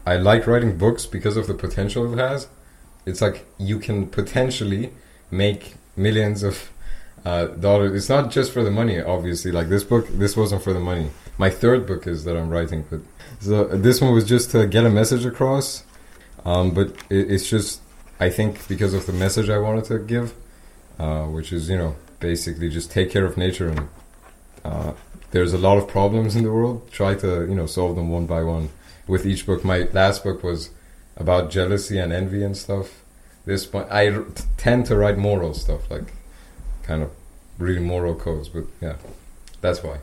I 0.07 0.15
like 0.15 0.47
writing 0.47 0.79
books 0.79 1.05
because 1.05 1.37
of 1.37 1.45
the 1.45 1.53
potential 1.53 2.11
it 2.11 2.17
has. 2.17 2.47
It's 3.05 3.21
like 3.21 3.45
you 3.59 3.77
can 3.77 4.07
potentially 4.07 4.91
make 5.29 5.75
millions 5.95 6.41
of 6.41 6.71
uh, 7.23 7.45
dollars. 7.47 7.93
It's 7.93 8.09
not 8.09 8.31
just 8.31 8.51
for 8.51 8.63
the 8.63 8.71
money, 8.71 8.99
obviously. 8.99 9.51
Like 9.51 9.69
this 9.69 9.83
book, 9.83 10.07
this 10.07 10.35
wasn't 10.35 10.63
for 10.63 10.73
the 10.73 10.79
money. 10.79 11.11
My 11.37 11.51
third 11.51 11.85
book 11.85 12.07
is 12.07 12.23
that 12.23 12.35
I'm 12.35 12.49
writing, 12.49 12.85
but 12.89 13.01
so 13.39 13.65
this 13.65 14.01
one 14.01 14.15
was 14.15 14.25
just 14.25 14.49
to 14.51 14.65
get 14.65 14.85
a 14.85 14.89
message 14.89 15.23
across. 15.23 15.83
Um, 16.45 16.71
but 16.71 16.87
it, 17.11 17.29
it's 17.29 17.47
just, 17.47 17.81
I 18.19 18.31
think, 18.31 18.67
because 18.67 18.95
of 18.95 19.05
the 19.05 19.13
message 19.13 19.49
I 19.49 19.59
wanted 19.59 19.85
to 19.85 19.99
give, 19.99 20.33
uh, 20.99 21.25
which 21.25 21.51
is 21.53 21.69
you 21.69 21.77
know 21.77 21.95
basically 22.19 22.69
just 22.69 22.91
take 22.91 23.09
care 23.09 23.25
of 23.25 23.37
nature 23.37 23.69
and 23.69 23.89
uh, 24.65 24.93
there's 25.31 25.53
a 25.53 25.57
lot 25.57 25.77
of 25.77 25.87
problems 25.87 26.35
in 26.35 26.43
the 26.43 26.51
world. 26.51 26.91
Try 26.91 27.15
to 27.15 27.47
you 27.47 27.55
know 27.55 27.65
solve 27.65 27.95
them 27.95 28.09
one 28.09 28.25
by 28.25 28.43
one. 28.43 28.69
With 29.07 29.25
each 29.25 29.45
book 29.45 29.63
my 29.63 29.87
last 29.93 30.23
book 30.23 30.43
was 30.43 30.71
about 31.17 31.49
jealousy 31.49 31.97
and 31.97 32.11
envy 32.13 32.43
and 32.43 32.55
stuff. 32.55 33.03
This 33.45 33.71
one 33.71 33.87
I 33.89 34.09
r- 34.09 34.25
tend 34.57 34.85
to 34.87 34.95
write 34.95 35.17
moral 35.17 35.53
stuff 35.53 35.89
like 35.89 36.13
kind 36.83 37.01
of 37.03 37.11
really 37.57 37.81
moral 37.81 38.15
codes 38.15 38.49
but 38.49 38.65
yeah 38.81 38.95
that's 39.61 39.83
why. 39.83 39.99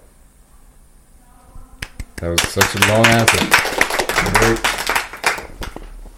That 2.17 2.29
was 2.29 2.43
such 2.49 2.75
a 2.75 2.81
long 2.89 3.07
answer. 3.07 3.67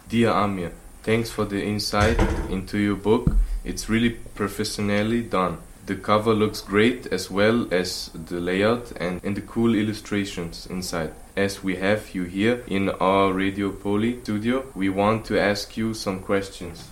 Dear 0.08 0.30
Amir, 0.30 0.72
thanks 1.02 1.30
for 1.30 1.44
the 1.44 1.62
insight 1.62 2.18
into 2.50 2.78
your 2.78 2.96
book. 2.96 3.32
It's 3.68 3.90
really 3.90 4.16
professionally 4.34 5.20
done. 5.20 5.58
The 5.84 5.94
cover 5.94 6.32
looks 6.32 6.62
great 6.62 7.06
as 7.08 7.30
well 7.30 7.68
as 7.70 8.10
the 8.14 8.40
layout 8.40 8.92
and, 8.96 9.20
and 9.22 9.36
the 9.36 9.42
cool 9.42 9.74
illustrations 9.74 10.66
inside. 10.66 11.12
As 11.36 11.62
we 11.62 11.76
have 11.76 12.14
you 12.14 12.24
here 12.24 12.64
in 12.66 12.88
our 12.88 13.30
Radio 13.30 13.70
Poly 13.70 14.22
studio, 14.22 14.64
we 14.74 14.88
want 14.88 15.26
to 15.26 15.38
ask 15.38 15.76
you 15.76 15.92
some 15.92 16.20
questions. 16.20 16.88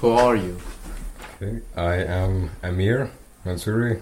Who 0.00 0.10
are 0.10 0.36
you? 0.36 0.56
Okay. 1.42 1.62
I 1.76 1.96
am 1.96 2.50
Amir 2.62 3.10
Mansouri. 3.44 4.00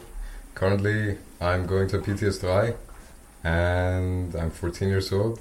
Currently, 0.54 1.16
I'm 1.40 1.66
going 1.66 1.88
to 1.88 1.98
PTS 1.98 2.40
3 2.40 2.74
and 3.42 4.36
I'm 4.36 4.50
14 4.50 4.86
years 4.86 5.10
old. 5.14 5.40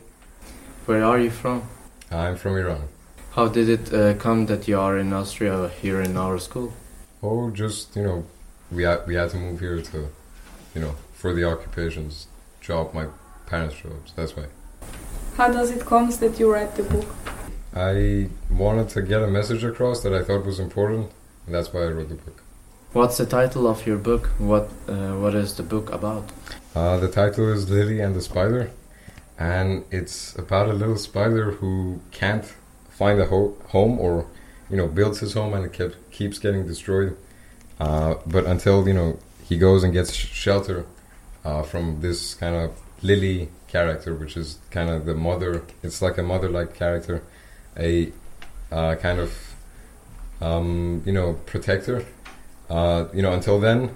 Where 0.86 1.04
are 1.04 1.20
you 1.20 1.32
from? 1.32 1.64
I'm 2.10 2.38
from 2.38 2.56
Iran. 2.56 2.88
How 3.38 3.48
did 3.48 3.70
it 3.70 3.94
uh, 3.94 4.16
come 4.16 4.48
that 4.48 4.68
you 4.68 4.80
are 4.80 4.98
in 4.98 5.14
Austria 5.14 5.70
here 5.70 6.02
in 6.02 6.18
our 6.18 6.40
school? 6.40 6.74
Oh, 7.22 7.52
just, 7.52 7.96
you 7.96 8.02
know, 8.02 8.26
we 8.72 8.82
had, 8.82 9.06
we 9.06 9.14
had 9.14 9.30
to 9.30 9.38
move 9.38 9.60
here 9.60 9.80
to, 9.80 10.08
you 10.74 10.82
know, 10.82 10.96
for 11.14 11.36
the 11.36 11.44
occupations, 11.44 12.26
job, 12.62 12.96
my 12.96 13.06
parents' 13.46 13.76
jobs. 13.76 14.12
That's 14.16 14.36
why. 14.36 14.46
How 15.36 15.52
does 15.52 15.70
it 15.70 15.86
come 15.86 16.10
that 16.10 16.40
you 16.40 16.52
write 16.52 16.74
the 16.74 16.82
book? 16.82 17.06
I 17.76 18.30
wanted 18.50 18.90
to 18.90 19.04
get 19.04 19.22
a 19.22 19.28
message 19.28 19.64
across 19.64 20.02
that 20.02 20.16
I 20.16 20.24
thought 20.24 20.44
was 20.44 20.60
important, 20.60 21.12
and 21.46 21.54
that's 21.54 21.72
why 21.72 21.82
I 21.82 21.90
wrote 21.90 22.10
the 22.10 22.16
book. 22.16 22.42
What's 22.94 23.18
the 23.18 23.28
title 23.28 23.68
of 23.68 23.86
your 23.86 24.00
book? 24.00 24.30
What 24.40 24.72
uh, 24.88 25.14
What 25.22 25.36
is 25.36 25.54
the 25.54 25.62
book 25.62 25.92
about? 25.92 26.32
Uh, 26.74 26.98
the 26.98 27.12
title 27.12 27.54
is 27.54 27.70
Lily 27.70 28.00
and 28.00 28.16
the 28.16 28.22
Spider, 28.24 28.72
and 29.38 29.84
it's 29.92 30.36
about 30.40 30.70
a 30.70 30.74
little 30.74 30.98
spider 30.98 31.52
who 31.52 32.02
can't 32.10 32.52
find 32.98 33.20
a 33.22 33.26
ho- 33.26 33.56
home 33.68 34.00
or, 34.00 34.26
you 34.70 34.78
know, 34.78 34.88
builds 34.88 35.20
his 35.20 35.34
home 35.34 35.54
and 35.54 35.66
it 35.66 35.74
kept, 35.74 35.96
keeps 36.12 36.40
getting 36.40 36.66
destroyed. 36.66 37.16
Uh, 37.80 38.16
but 38.26 38.46
until 38.46 38.88
you 38.88 38.94
know 38.94 39.20
he 39.48 39.58
goes 39.58 39.84
and 39.84 39.94
gets 39.94 40.12
sh- 40.14 40.32
shelter 40.32 40.86
uh, 41.46 41.62
from 41.62 42.02
this 42.02 42.34
kind 42.34 42.56
of 42.56 42.72
Lily 43.04 43.50
character, 43.68 44.16
which 44.16 44.36
is 44.36 44.58
kind 44.72 44.90
of 44.90 45.06
the 45.06 45.14
mother. 45.14 45.64
It's 45.84 46.02
like 46.02 46.18
a 46.18 46.24
mother-like 46.24 46.74
character, 46.74 47.24
a 47.78 48.12
uh, 48.72 48.96
kind 48.96 49.20
of 49.20 49.32
um, 50.42 51.04
you 51.06 51.14
know 51.14 51.34
protector. 51.46 52.06
Uh, 52.70 53.06
you 53.14 53.22
know, 53.22 53.32
until 53.32 53.60
then, 53.60 53.92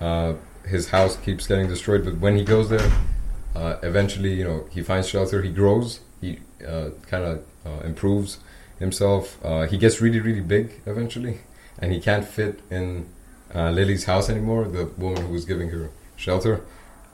uh, 0.00 0.34
his 0.66 0.90
house 0.90 1.16
keeps 1.16 1.46
getting 1.46 1.68
destroyed. 1.68 2.04
But 2.04 2.18
when 2.18 2.36
he 2.36 2.44
goes 2.44 2.68
there, 2.68 2.92
uh, 3.54 3.76
eventually, 3.82 4.34
you 4.34 4.44
know, 4.44 4.66
he 4.70 4.82
finds 4.82 5.08
shelter. 5.08 5.42
He 5.42 5.50
grows. 5.50 6.00
He 6.20 6.40
kind 6.60 7.24
of 7.24 7.44
improves 7.84 8.38
himself. 8.78 9.38
he 9.70 9.78
gets 9.78 10.00
really, 10.00 10.20
really 10.20 10.40
big 10.40 10.80
eventually 10.86 11.40
and 11.78 11.92
he 11.92 12.00
can't 12.00 12.24
fit 12.24 12.60
in 12.70 13.06
uh, 13.54 13.70
Lily's 13.70 14.04
house 14.04 14.28
anymore, 14.28 14.64
the 14.64 14.86
woman 14.96 15.26
who 15.26 15.32
was 15.32 15.44
giving 15.44 15.70
her 15.70 15.90
shelter, 16.16 16.64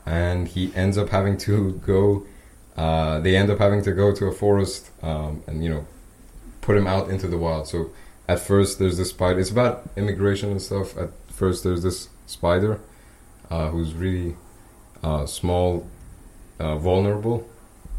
and 0.07 0.49
he 0.49 0.73
ends 0.75 0.97
up 0.97 1.09
having 1.09 1.37
to 1.38 1.73
go. 1.85 2.26
Uh, 2.76 3.19
they 3.21 3.37
end 3.37 3.50
up 3.50 3.59
having 3.59 3.83
to 3.83 3.93
go 3.93 4.14
to 4.14 4.26
a 4.26 4.33
forest 4.33 4.90
um, 5.02 5.43
and 5.49 5.64
you 5.64 5.71
know 5.71 5.87
put 6.61 6.76
him 6.76 6.87
out 6.87 7.09
into 7.09 7.26
the 7.26 7.38
wild. 7.38 7.67
So 7.67 7.90
at 8.28 8.38
first 8.38 8.78
there's 8.78 8.99
this 8.99 9.11
spider. 9.11 9.40
It's 9.40 9.50
about 9.50 9.88
immigration 9.97 10.50
and 10.50 10.62
stuff. 10.62 10.97
At 10.97 11.11
first 11.28 11.64
there's 11.64 11.83
this 11.83 12.09
spider 12.26 12.81
uh, 13.50 13.71
who's 13.71 13.95
really 13.95 14.37
uh, 15.02 15.26
small, 15.26 15.88
uh, 16.61 16.76
vulnerable, 16.76 17.49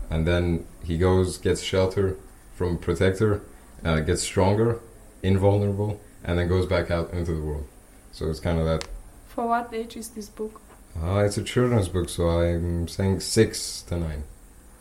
and 0.10 0.26
then 0.26 0.66
he 0.84 0.98
goes 0.98 1.38
gets 1.38 1.62
shelter 1.62 2.18
from 2.60 2.78
protector, 2.78 3.42
uh, 3.86 4.02
gets 4.02 4.22
stronger, 4.22 4.82
invulnerable, 5.24 5.98
and 6.26 6.38
then 6.38 6.50
goes 6.50 6.66
back 6.66 6.92
out 6.92 7.10
into 7.14 7.34
the 7.34 7.42
world. 7.42 7.66
So 8.12 8.30
it's 8.30 8.42
kind 8.42 8.60
of 8.60 8.66
that. 8.66 8.86
For 9.30 9.48
what 9.48 9.74
age 9.74 9.96
is 9.96 10.10
this 10.10 10.28
book? 10.28 10.60
Uh, 11.02 11.20
it's 11.20 11.38
a 11.38 11.44
children's 11.44 11.88
book, 11.88 12.10
so 12.10 12.28
I'm 12.28 12.90
saying 12.90 13.22
six 13.22 13.82
to 13.84 13.96
nine 13.96 14.24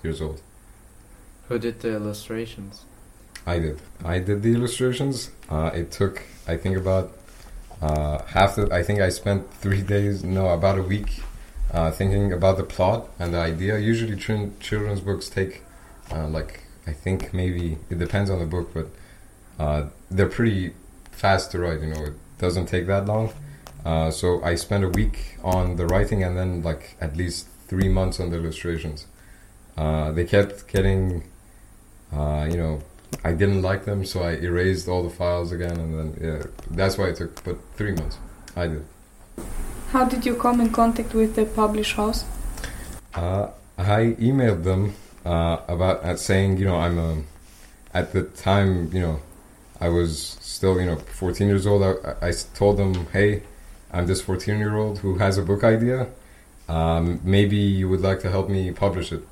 years 0.02 0.20
old. 0.20 0.42
Who 1.46 1.60
did 1.60 1.78
the 1.78 1.94
illustrations? 1.94 2.84
I 3.46 3.60
did. 3.60 3.80
I 4.04 4.18
did 4.18 4.42
the 4.42 4.52
illustrations. 4.54 5.30
Uh, 5.48 5.70
it 5.72 5.92
took, 5.92 6.24
I 6.48 6.56
think, 6.56 6.76
about 6.76 7.16
uh, 7.80 8.24
half 8.24 8.56
the. 8.56 8.68
I 8.72 8.82
think 8.82 8.98
I 9.00 9.10
spent 9.10 9.54
three 9.54 9.82
days, 9.82 10.24
no, 10.24 10.48
about 10.48 10.78
a 10.78 10.82
week, 10.82 11.22
uh, 11.72 11.92
thinking 11.92 12.32
about 12.32 12.56
the 12.56 12.64
plot 12.64 13.08
and 13.20 13.32
the 13.34 13.38
idea. 13.38 13.78
Usually, 13.78 14.16
ch- 14.16 14.58
children's 14.58 15.00
books 15.00 15.28
take, 15.28 15.62
uh, 16.10 16.26
like, 16.26 16.64
I 16.88 16.92
think 16.92 17.34
maybe 17.34 17.78
it 17.90 17.98
depends 17.98 18.30
on 18.30 18.38
the 18.38 18.46
book, 18.46 18.72
but 18.72 18.86
uh, 19.58 19.88
they're 20.10 20.28
pretty 20.28 20.72
fast 21.12 21.50
to 21.52 21.58
write. 21.58 21.80
You 21.80 21.88
know, 21.88 22.04
it 22.06 22.14
doesn't 22.38 22.66
take 22.66 22.86
that 22.86 23.06
long. 23.06 23.32
Uh, 23.84 24.10
so 24.10 24.42
I 24.42 24.54
spent 24.54 24.84
a 24.84 24.88
week 24.88 25.36
on 25.44 25.76
the 25.76 25.86
writing 25.86 26.24
and 26.24 26.36
then 26.36 26.62
like 26.62 26.96
at 27.00 27.16
least 27.16 27.46
three 27.68 27.88
months 27.88 28.18
on 28.20 28.30
the 28.30 28.36
illustrations. 28.36 29.06
they 29.76 30.24
kept 30.24 30.66
getting, 30.66 31.24
you 32.12 32.56
know, 32.62 32.82
I 33.24 33.32
didn't 33.32 33.62
like 33.62 33.84
them, 33.84 34.04
so 34.04 34.22
I 34.22 34.32
erased 34.32 34.88
all 34.88 35.02
the 35.02 35.10
files 35.10 35.52
again, 35.52 35.76
and 35.78 35.90
then 35.98 36.08
yeah, 36.20 36.42
that's 36.70 36.98
why 36.98 37.08
it 37.08 37.16
took 37.16 37.42
but 37.44 37.56
three 37.76 37.92
months. 37.92 38.18
I 38.56 38.66
did. 38.68 38.84
How 39.92 40.04
did 40.04 40.26
you 40.26 40.34
come 40.36 40.60
in 40.60 40.70
contact 40.70 41.14
with 41.14 41.34
the 41.34 41.46
publish 41.46 41.94
house? 41.94 42.24
Uh, 43.14 43.48
I 43.78 44.16
emailed 44.20 44.64
them 44.64 44.94
uh, 45.28 45.60
about 45.68 46.02
uh, 46.04 46.16
saying 46.16 46.56
you 46.56 46.64
know 46.64 46.76
I'm 46.76 46.98
a, 46.98 47.22
at 47.92 48.12
the 48.12 48.22
time 48.22 48.90
you 48.92 49.00
know 49.00 49.20
I 49.80 49.88
was 49.88 50.38
still 50.40 50.80
you 50.80 50.86
know 50.86 50.96
14 50.96 51.46
years 51.46 51.66
old. 51.66 51.82
I, 51.82 52.28
I 52.28 52.32
told 52.54 52.78
them 52.78 53.06
hey 53.12 53.42
I'm 53.92 54.06
this 54.06 54.20
14 54.22 54.58
year 54.58 54.76
old 54.76 54.98
who 55.00 55.18
has 55.18 55.38
a 55.38 55.42
book 55.42 55.62
idea. 55.64 56.08
Um, 56.68 57.20
maybe 57.24 57.56
you 57.56 57.88
would 57.88 58.00
like 58.00 58.20
to 58.20 58.30
help 58.30 58.48
me 58.48 58.70
publish 58.72 59.12
it, 59.12 59.22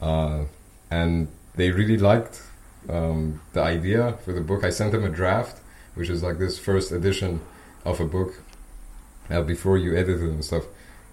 uh, 0.00 0.44
and 0.90 1.28
they 1.54 1.70
really 1.70 1.96
liked 1.96 2.42
um, 2.88 3.40
the 3.52 3.62
idea 3.62 4.18
for 4.24 4.32
the 4.32 4.42
book. 4.42 4.64
I 4.64 4.70
sent 4.70 4.92
them 4.92 5.04
a 5.04 5.08
draft, 5.08 5.60
which 5.94 6.10
is 6.10 6.22
like 6.22 6.38
this 6.38 6.58
first 6.58 6.92
edition 6.92 7.40
of 7.84 8.00
a 8.00 8.04
book 8.04 8.34
uh, 9.30 9.42
before 9.42 9.78
you 9.78 9.96
edit 9.96 10.20
it 10.20 10.28
and 10.28 10.44
stuff. 10.44 10.64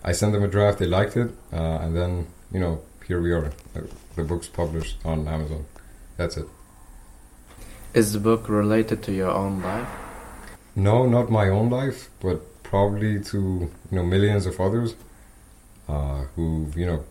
I 0.03 0.11
sent 0.11 0.33
them 0.33 0.43
a 0.43 0.49
draft, 0.49 0.79
they 0.79 0.85
liked 0.85 1.15
it, 1.15 1.31
uh, 1.53 1.79
and 1.81 1.95
then, 1.95 2.27
you 2.51 2.59
know, 2.59 2.81
here 3.07 3.21
we 3.21 3.31
are. 3.31 3.51
The 4.15 4.23
book's 4.23 4.47
published 4.47 4.97
on 5.05 5.27
Amazon. 5.27 5.65
That's 6.17 6.37
it. 6.37 6.47
Is 7.93 8.13
the 8.13 8.19
book 8.19 8.49
related 8.49 9.03
to 9.03 9.11
your 9.11 9.31
own 9.31 9.61
life? 9.61 9.87
No, 10.75 11.05
not 11.05 11.29
my 11.29 11.49
own 11.49 11.69
life, 11.69 12.09
but 12.19 12.63
probably 12.63 13.19
to, 13.25 13.37
you 13.37 13.95
know, 13.97 14.03
millions 14.03 14.45
of 14.45 14.59
others 14.59 14.95
uh, 15.87 16.23
who've, 16.35 16.75
you 16.75 16.85
know, 16.85 17.03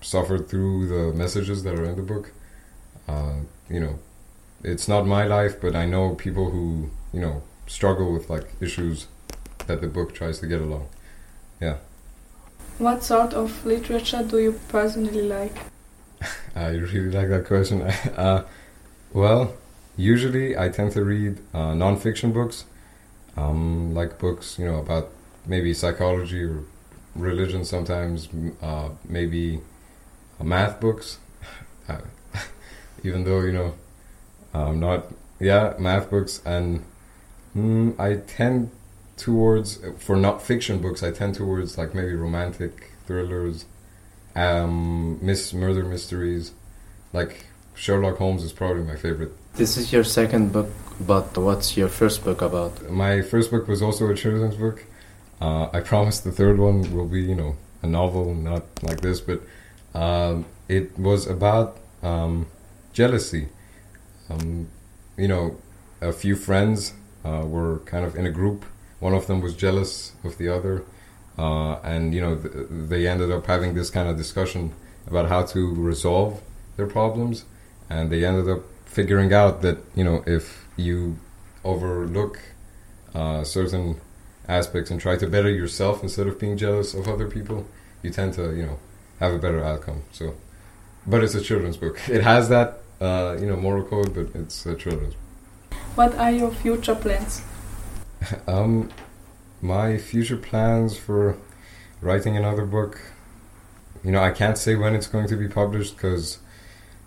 suffered 0.00 0.48
through 0.48 0.88
the 0.88 1.16
messages 1.16 1.62
that 1.62 1.78
are 1.78 1.84
in 1.84 1.96
the 1.96 2.02
book 2.02 2.32
uh, 3.10 3.40
you 3.68 3.80
know, 3.80 3.98
it's 4.62 4.88
not 4.88 5.06
my 5.06 5.24
life, 5.24 5.60
but 5.60 5.74
I 5.74 5.86
know 5.86 6.14
people 6.14 6.50
who 6.50 6.90
you 7.12 7.20
know 7.20 7.42
struggle 7.66 8.12
with 8.12 8.30
like 8.30 8.46
issues 8.60 9.06
that 9.66 9.80
the 9.80 9.88
book 9.88 10.14
tries 10.14 10.38
to 10.40 10.46
get 10.46 10.60
along. 10.60 10.88
Yeah. 11.60 11.76
What 12.80 13.02
sort 13.04 13.34
of 13.34 13.66
literature 13.66 14.22
do 14.22 14.38
you 14.38 14.58
personally 14.68 15.20
like? 15.20 15.54
I 16.56 16.68
really 16.68 17.10
like 17.10 17.28
that 17.28 17.44
question. 17.44 17.82
uh, 18.16 18.46
well, 19.12 19.52
usually 19.98 20.56
I 20.56 20.70
tend 20.70 20.92
to 20.92 21.04
read 21.04 21.36
uh, 21.52 21.74
non-fiction 21.74 22.32
books, 22.32 22.64
um, 23.36 23.94
like 23.94 24.18
books 24.18 24.58
you 24.58 24.64
know 24.64 24.78
about 24.78 25.10
maybe 25.44 25.74
psychology 25.74 26.42
or 26.42 26.64
religion. 27.14 27.66
Sometimes 27.66 28.30
uh, 28.62 28.88
maybe 29.06 29.60
uh, 30.40 30.44
math 30.44 30.80
books. 30.80 31.18
Uh, 31.88 31.98
even 33.02 33.24
though 33.24 33.40
you 33.40 33.50
know 33.50 33.74
I'm 34.54 34.78
not 34.78 35.06
yeah 35.40 35.74
math 35.76 36.08
books 36.08 36.40
and 36.46 36.84
mm, 37.56 37.98
I 37.98 38.16
tend 38.28 38.70
towards 39.20 39.78
for 39.98 40.16
not 40.16 40.42
fiction 40.42 40.80
books 40.80 41.02
I 41.02 41.10
tend 41.10 41.34
towards 41.34 41.78
like 41.78 41.94
maybe 41.94 42.14
romantic 42.14 42.92
thrillers 43.06 43.64
um 44.34 45.18
miss 45.24 45.52
murder 45.52 45.84
mysteries 45.84 46.52
like 47.12 47.46
Sherlock 47.74 48.18
Holmes 48.18 48.42
is 48.44 48.52
probably 48.52 48.82
my 48.82 48.96
favorite 48.96 49.32
this 49.54 49.76
is 49.76 49.92
your 49.92 50.04
second 50.04 50.52
book 50.52 50.70
but 51.00 51.36
what's 51.36 51.76
your 51.76 51.88
first 51.88 52.24
book 52.24 52.40
about 52.42 52.90
my 52.90 53.22
first 53.22 53.50
book 53.50 53.68
was 53.68 53.82
also 53.82 54.08
a 54.10 54.14
children's 54.14 54.56
book 54.56 54.84
uh, 55.40 55.68
I 55.72 55.80
promise 55.80 56.20
the 56.20 56.32
third 56.32 56.58
one 56.58 56.94
will 56.94 57.06
be 57.06 57.22
you 57.22 57.34
know 57.34 57.56
a 57.82 57.86
novel 57.86 58.34
not 58.34 58.64
like 58.82 59.00
this 59.00 59.20
but 59.20 59.40
um, 59.94 60.46
it 60.68 60.96
was 60.98 61.26
about 61.26 61.78
um, 62.02 62.46
jealousy. 62.92 63.48
Um, 64.28 64.68
you 65.16 65.28
know, 65.28 65.58
a 66.00 66.12
few 66.12 66.36
friends 66.36 66.94
uh, 67.24 67.44
were 67.44 67.80
kind 67.80 68.04
of 68.04 68.16
in 68.16 68.26
a 68.26 68.30
group. 68.30 68.64
One 69.00 69.14
of 69.14 69.26
them 69.26 69.40
was 69.40 69.54
jealous 69.54 70.12
of 70.24 70.38
the 70.38 70.48
other, 70.48 70.84
uh, 71.38 71.76
and 71.82 72.14
you 72.14 72.20
know 72.20 72.36
th- 72.36 72.54
they 72.70 73.06
ended 73.06 73.30
up 73.30 73.46
having 73.46 73.74
this 73.74 73.90
kind 73.90 74.08
of 74.08 74.16
discussion 74.16 74.72
about 75.06 75.28
how 75.28 75.42
to 75.46 75.74
resolve 75.74 76.42
their 76.76 76.86
problems, 76.86 77.44
and 77.88 78.10
they 78.10 78.24
ended 78.24 78.48
up 78.48 78.62
figuring 78.84 79.32
out 79.32 79.62
that 79.62 79.78
you 79.94 80.04
know 80.04 80.22
if 80.26 80.66
you 80.76 81.18
overlook 81.64 82.38
uh, 83.14 83.42
certain 83.42 84.00
aspects 84.48 84.90
and 84.90 85.00
try 85.00 85.16
to 85.16 85.26
better 85.26 85.50
yourself 85.50 86.02
instead 86.02 86.26
of 86.26 86.38
being 86.38 86.56
jealous 86.56 86.94
of 86.94 87.08
other 87.08 87.28
people, 87.28 87.66
you 88.02 88.10
tend 88.10 88.34
to 88.34 88.54
you 88.54 88.64
know 88.66 88.78
have 89.18 89.32
a 89.32 89.38
better 89.38 89.62
outcome. 89.64 90.02
So 90.12 90.34
but 91.06 91.24
it's 91.24 91.34
a 91.34 91.40
children's 91.40 91.76
book. 91.76 91.98
It 92.08 92.22
has 92.22 92.48
that, 92.48 92.80
uh, 93.00 93.36
you 93.40 93.46
know, 93.46 93.56
moral 93.56 93.84
code, 93.84 94.14
but 94.14 94.28
it's 94.40 94.66
a 94.66 94.74
children's. 94.74 95.14
What 95.94 96.14
are 96.14 96.30
your 96.30 96.50
future 96.50 96.94
plans? 96.94 97.42
um, 98.46 98.90
my 99.60 99.98
future 99.98 100.36
plans 100.36 100.96
for 100.96 101.36
writing 102.00 102.36
another 102.36 102.64
book. 102.64 103.00
You 104.02 104.12
know, 104.12 104.22
I 104.22 104.30
can't 104.30 104.56
say 104.56 104.74
when 104.74 104.94
it's 104.94 105.06
going 105.06 105.28
to 105.28 105.36
be 105.36 105.48
published 105.48 105.96
because 105.96 106.38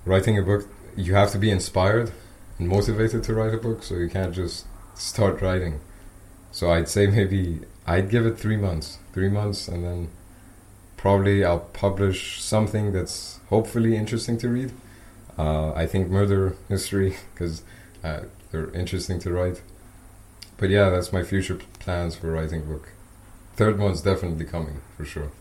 writing 0.05 0.37
a 0.37 0.43
book, 0.43 0.67
you 0.95 1.15
have 1.15 1.31
to 1.31 1.39
be 1.39 1.49
inspired 1.49 2.11
and 2.59 2.67
motivated 2.67 3.23
to 3.23 3.33
write 3.33 3.53
a 3.53 3.57
book, 3.57 3.83
so 3.83 3.95
you 3.95 4.09
can't 4.09 4.33
just 4.33 4.65
start 4.95 5.41
writing. 5.41 5.79
So 6.51 6.71
I'd 6.71 6.87
say 6.87 7.07
maybe 7.07 7.61
I'd 7.87 8.09
give 8.09 8.25
it 8.25 8.37
three 8.37 8.57
months, 8.57 8.99
three 9.13 9.29
months, 9.29 9.67
and 9.67 9.83
then 9.83 10.09
probably 10.97 11.43
I'll 11.43 11.59
publish 11.59 12.41
something 12.41 12.93
that's 12.93 13.39
hopefully 13.49 13.95
interesting 13.95 14.37
to 14.39 14.49
read. 14.49 14.71
Uh, 15.37 15.73
I 15.73 15.87
think 15.87 16.09
murder 16.09 16.55
mystery 16.69 17.17
because 17.33 17.63
uh, 18.03 18.21
they're 18.51 18.69
interesting 18.71 19.19
to 19.19 19.33
write. 19.33 19.61
But 20.57 20.69
yeah, 20.69 20.89
that's 20.89 21.11
my 21.11 21.23
future 21.23 21.59
plans 21.79 22.15
for 22.15 22.31
writing 22.31 22.61
a 22.61 22.65
book. 22.65 22.89
Third 23.55 23.79
one's 23.79 24.01
definitely 24.01 24.45
coming 24.45 24.81
for 24.97 25.05
sure. 25.05 25.31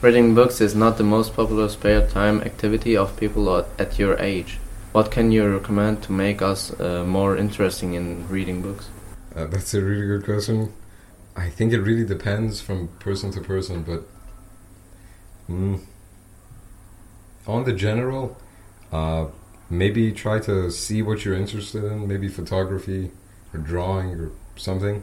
Reading 0.00 0.34
books 0.34 0.60
is 0.60 0.74
not 0.74 0.96
the 0.96 1.04
most 1.04 1.34
popular 1.34 1.68
spare 1.68 2.06
time 2.06 2.40
activity 2.42 2.96
of 2.96 3.16
people 3.16 3.66
at 3.78 3.98
your 3.98 4.18
age. 4.18 4.58
What 4.92 5.10
can 5.10 5.30
you 5.32 5.46
recommend 5.46 6.02
to 6.04 6.12
make 6.12 6.40
us 6.40 6.78
uh, 6.80 7.04
more 7.04 7.36
interesting 7.36 7.94
in 7.94 8.26
reading 8.28 8.62
books? 8.62 8.88
Uh, 9.36 9.46
that's 9.46 9.74
a 9.74 9.82
really 9.82 10.06
good 10.06 10.24
question. 10.24 10.72
I 11.36 11.50
think 11.50 11.72
it 11.72 11.80
really 11.80 12.06
depends 12.06 12.60
from 12.60 12.88
person 12.98 13.30
to 13.32 13.40
person, 13.40 13.82
but 13.82 14.04
Mm. 15.48 15.80
On 17.46 17.64
the 17.64 17.72
general, 17.72 18.36
uh, 18.92 19.26
maybe 19.70 20.12
try 20.12 20.38
to 20.40 20.70
see 20.70 21.02
what 21.02 21.24
you're 21.24 21.34
interested 21.34 21.84
in, 21.84 22.06
maybe 22.06 22.28
photography 22.28 23.10
or 23.54 23.60
drawing 23.60 24.10
or 24.10 24.30
something, 24.58 25.02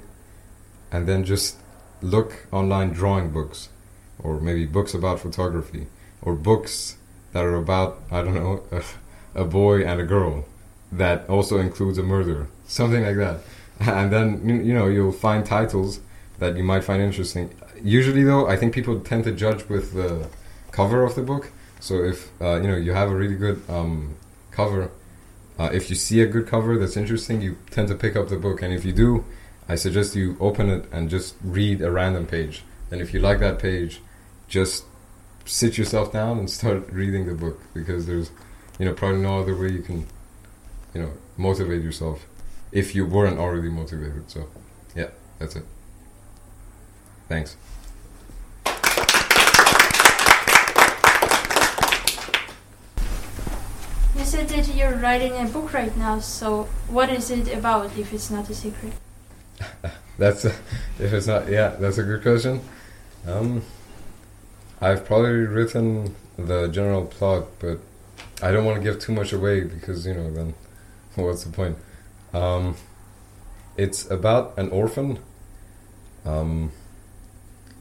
and 0.92 1.08
then 1.08 1.24
just 1.24 1.58
look 2.02 2.48
online 2.52 2.92
drawing 2.92 3.32
books, 3.32 3.70
or 4.20 4.40
maybe 4.40 4.66
books 4.66 4.94
about 4.94 5.20
photography, 5.20 5.88
or 6.22 6.36
books 6.36 6.98
that 7.34 7.44
are 7.44 7.56
about, 7.56 8.02
I 8.12 8.22
don't 8.22 8.36
know, 8.36 8.64
a, 8.72 8.84
a 9.42 9.46
boy 9.46 9.86
and 9.86 10.00
a 10.00 10.06
girl 10.06 10.46
that 10.92 11.28
also 11.30 11.60
includes 11.60 11.98
a 11.98 12.04
murder, 12.04 12.48
something 12.68 13.04
like 13.04 13.18
that. 13.18 13.40
And 13.82 14.10
then, 14.10 14.48
you 14.66 14.74
know, 14.74 14.88
you'll 14.88 15.12
find 15.12 15.46
titles 15.46 16.00
that 16.40 16.56
you 16.56 16.64
might 16.64 16.86
find 16.86 17.02
interesting. 17.02 17.54
Usually, 17.84 18.24
though, 18.24 18.48
I 18.48 18.56
think 18.56 18.74
people 18.74 19.00
tend 19.02 19.26
to 19.26 19.34
judge 19.34 19.68
with 19.68 19.94
the 19.94 20.30
cover 20.72 21.04
of 21.04 21.16
the 21.16 21.22
book. 21.22 21.52
So 21.80 22.04
if 22.04 22.30
uh, 22.42 22.56
you 22.62 22.68
know 22.68 22.76
you 22.76 22.94
have 22.94 23.10
a 23.10 23.16
really 23.16 23.36
good 23.36 23.62
um, 23.70 24.16
cover, 24.52 24.92
uh, 25.60 25.70
if 25.72 25.90
you 25.90 25.96
see 25.96 26.22
a 26.22 26.28
good 26.28 26.48
cover 26.48 26.78
that's 26.78 26.98
interesting, 26.98 27.42
you 27.42 27.58
tend 27.72 27.88
to 27.88 27.96
pick 27.96 28.16
up 28.16 28.30
the 28.30 28.38
book. 28.38 28.62
And 28.62 28.74
if 28.74 28.84
you 28.86 28.92
do, 28.92 29.26
I 29.68 29.76
suggest 29.76 30.16
you 30.16 30.38
open 30.40 30.70
it 30.70 30.86
and 30.92 31.10
just 31.10 31.36
read 31.44 31.82
a 31.82 31.92
random 31.92 32.28
page. 32.28 32.64
And 32.92 33.02
if 33.02 33.14
you 33.14 33.20
like 33.20 33.40
that 33.40 33.58
page, 33.58 34.02
just 34.48 34.86
sit 35.46 35.78
yourself 35.78 36.14
down 36.14 36.38
and 36.38 36.50
start 36.60 36.92
reading 36.92 37.26
the 37.26 37.34
book 37.34 37.60
because 37.74 38.06
there's, 38.06 38.30
you 38.78 38.86
know, 38.86 38.94
probably 38.94 39.22
no 39.22 39.40
other 39.40 39.56
way 39.56 39.72
you 39.72 39.82
can, 39.82 40.06
you 40.94 41.02
know, 41.02 41.12
motivate 41.36 41.82
yourself 41.82 42.28
if 42.72 42.94
you 42.94 43.06
weren't 43.06 43.40
already 43.40 43.70
motivated. 43.70 44.30
So, 44.30 44.48
yeah, 44.96 45.10
that's 45.40 45.56
it. 45.56 45.66
Thanks. 47.28 47.58
You 54.16 54.24
said 54.24 54.48
that 54.50 54.76
you're 54.76 54.96
writing 54.96 55.34
a 55.38 55.46
book 55.46 55.74
right 55.74 55.96
now, 55.98 56.20
so 56.20 56.68
what 56.88 57.10
is 57.10 57.32
it 57.32 57.52
about 57.52 57.98
if 57.98 58.14
it's 58.14 58.30
not 58.30 58.48
a 58.50 58.54
secret? 58.54 58.94
that's 60.18 60.46
a, 60.46 60.50
if 61.00 61.14
it's 61.14 61.28
not 61.28 61.50
yeah, 61.50 61.70
that's 61.70 61.98
a 61.98 62.04
good 62.04 62.22
question. 62.22 62.62
Um, 63.28 63.64
I've 64.82 65.06
probably 65.06 65.32
written 65.32 66.16
the 66.38 66.68
general 66.68 67.06
plot, 67.06 67.46
but 67.60 67.80
I 68.42 68.52
don't 68.52 68.66
want 68.66 68.78
to 68.78 68.84
give 68.84 69.00
too 69.00 69.14
much 69.14 69.34
away 69.34 69.62
because 69.62 70.06
you 70.06 70.14
know 70.14 70.32
then 70.32 70.54
what's 71.16 71.44
the 71.44 71.52
point? 71.52 71.78
Um, 72.34 72.76
it's 73.78 74.10
about 74.10 74.58
an 74.58 74.70
orphan 74.70 75.20
um, 76.26 76.72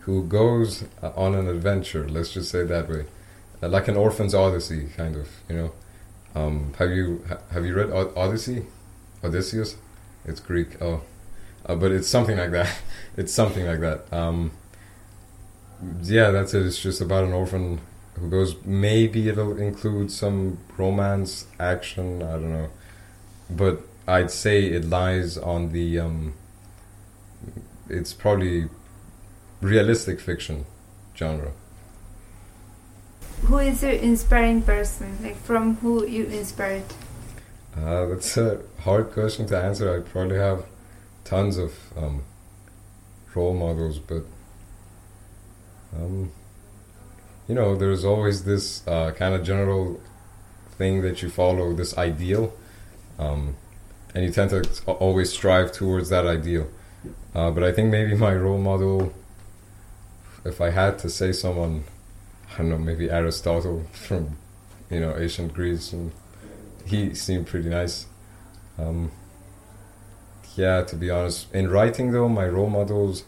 who 0.01 0.25
goes 0.25 0.85
uh, 1.03 1.11
on 1.17 1.35
an 1.35 1.49
adventure. 1.49 2.09
Let's 2.09 2.33
just 2.33 2.51
say 2.51 2.65
that 2.65 2.89
way, 2.89 3.07
uh, 3.63 3.69
like 3.69 3.89
an 3.89 3.97
orphan's 3.97 4.35
odyssey, 4.35 4.89
kind 4.97 5.17
of. 5.17 5.29
You 5.49 5.57
know, 5.57 5.73
um, 6.35 6.75
have 6.79 6.91
you 6.91 7.25
have 7.53 7.65
you 7.65 7.75
read 7.75 7.91
Odyssey, 7.91 8.67
Odysseus? 9.23 9.77
It's 10.25 10.41
Greek. 10.41 10.81
Oh, 10.81 11.03
uh, 11.67 11.75
but 11.75 11.93
it's 11.93 12.09
something 12.09 12.37
like 12.37 12.51
that. 12.53 12.75
it's 13.17 13.33
something 13.33 13.67
like 13.67 13.81
that. 13.81 14.13
Um, 14.13 14.53
yeah, 16.03 16.31
that's 16.31 16.55
it. 16.55 16.67
It's 16.67 16.81
just 16.81 17.01
about 17.01 17.25
an 17.25 17.33
orphan 17.33 17.81
who 18.15 18.29
goes. 18.31 18.57
Maybe 18.65 19.29
it'll 19.29 19.57
include 19.59 20.11
some 20.11 20.59
romance, 20.77 21.47
action. 21.59 22.23
I 22.23 22.33
don't 22.33 22.53
know, 22.53 22.71
but 23.51 23.83
I'd 24.07 24.31
say 24.31 24.65
it 24.65 24.85
lies 24.85 25.37
on 25.39 25.73
the. 25.73 25.99
Um, 26.01 26.35
it's 27.89 28.13
probably 28.13 28.69
realistic 29.61 30.21
fiction 30.21 30.65
genre. 31.17 31.53
Who 33.43 33.59
is 33.59 33.83
your 33.83 33.93
inspiring 33.93 34.63
person? 34.63 35.19
Like 35.23 35.37
from 35.37 35.77
who 35.77 36.07
you 36.07 36.25
inspired? 36.25 36.85
Uh, 37.77 38.07
that's 38.07 38.37
a 38.37 38.61
hard 38.81 39.11
question 39.11 39.47
to 39.47 39.59
answer. 39.59 39.95
I 39.95 40.01
probably 40.01 40.37
have 40.37 40.65
tons 41.25 41.57
of 41.57 41.75
um, 41.97 42.23
role 43.35 43.55
models, 43.55 43.99
but 43.99 44.25
um, 45.97 46.31
you 47.49 47.55
know, 47.55 47.77
there's 47.77 48.05
always 48.05 48.45
this 48.45 48.87
uh, 48.87 49.13
kind 49.13 49.35
of 49.35 49.45
general 49.45 50.01
thing 50.79 51.03
that 51.03 51.23
you 51.23 51.29
follow, 51.29 51.73
this 51.73 51.97
ideal, 51.99 52.55
um, 53.19 53.57
and 54.15 54.25
you 54.25 54.31
tend 54.31 54.51
to 54.51 54.65
always 54.87 55.33
strive 55.33 55.73
towards 55.73 56.09
that 56.09 56.27
ideal. 56.27 56.69
Uh, 57.35 57.51
but 57.51 57.63
I 57.63 57.73
think 57.73 57.91
maybe 57.91 58.15
my 58.15 58.35
role 58.35 58.59
model, 58.59 59.13
if 60.45 60.61
I 60.61 60.71
had 60.71 60.99
to 61.01 61.11
say 61.11 61.33
someone, 61.33 61.85
I 62.55 62.59
don't 62.59 62.71
know, 62.71 62.79
maybe 62.79 63.11
Aristotle 63.11 63.87
from, 63.93 64.37
you 64.91 65.01
know, 65.01 65.17
ancient 65.17 65.53
Greece, 65.53 65.93
and 65.93 66.13
he 66.87 67.15
seemed 67.15 67.47
pretty 67.47 67.69
nice. 67.69 68.07
Um, 68.79 69.11
yeah, 70.57 70.83
to 70.83 70.97
be 70.97 71.11
honest, 71.11 71.53
in 71.55 71.71
writing 71.71 72.13
though, 72.13 72.29
my 72.29 72.47
role 72.47 72.71
models 72.71 73.25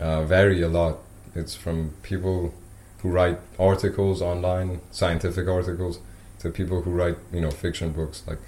uh, 0.00 0.24
vary 0.24 0.62
a 0.62 0.68
lot. 0.68 0.98
It's 1.34 1.54
from 1.54 1.94
people 2.02 2.54
who 3.02 3.10
write 3.10 3.38
articles 3.58 4.20
online, 4.20 4.80
scientific 4.90 5.48
articles, 5.48 6.00
to 6.40 6.50
people 6.50 6.82
who 6.82 6.90
write, 6.90 7.16
you 7.32 7.40
know, 7.40 7.50
fiction 7.50 7.92
books. 7.92 8.22
Like 8.26 8.40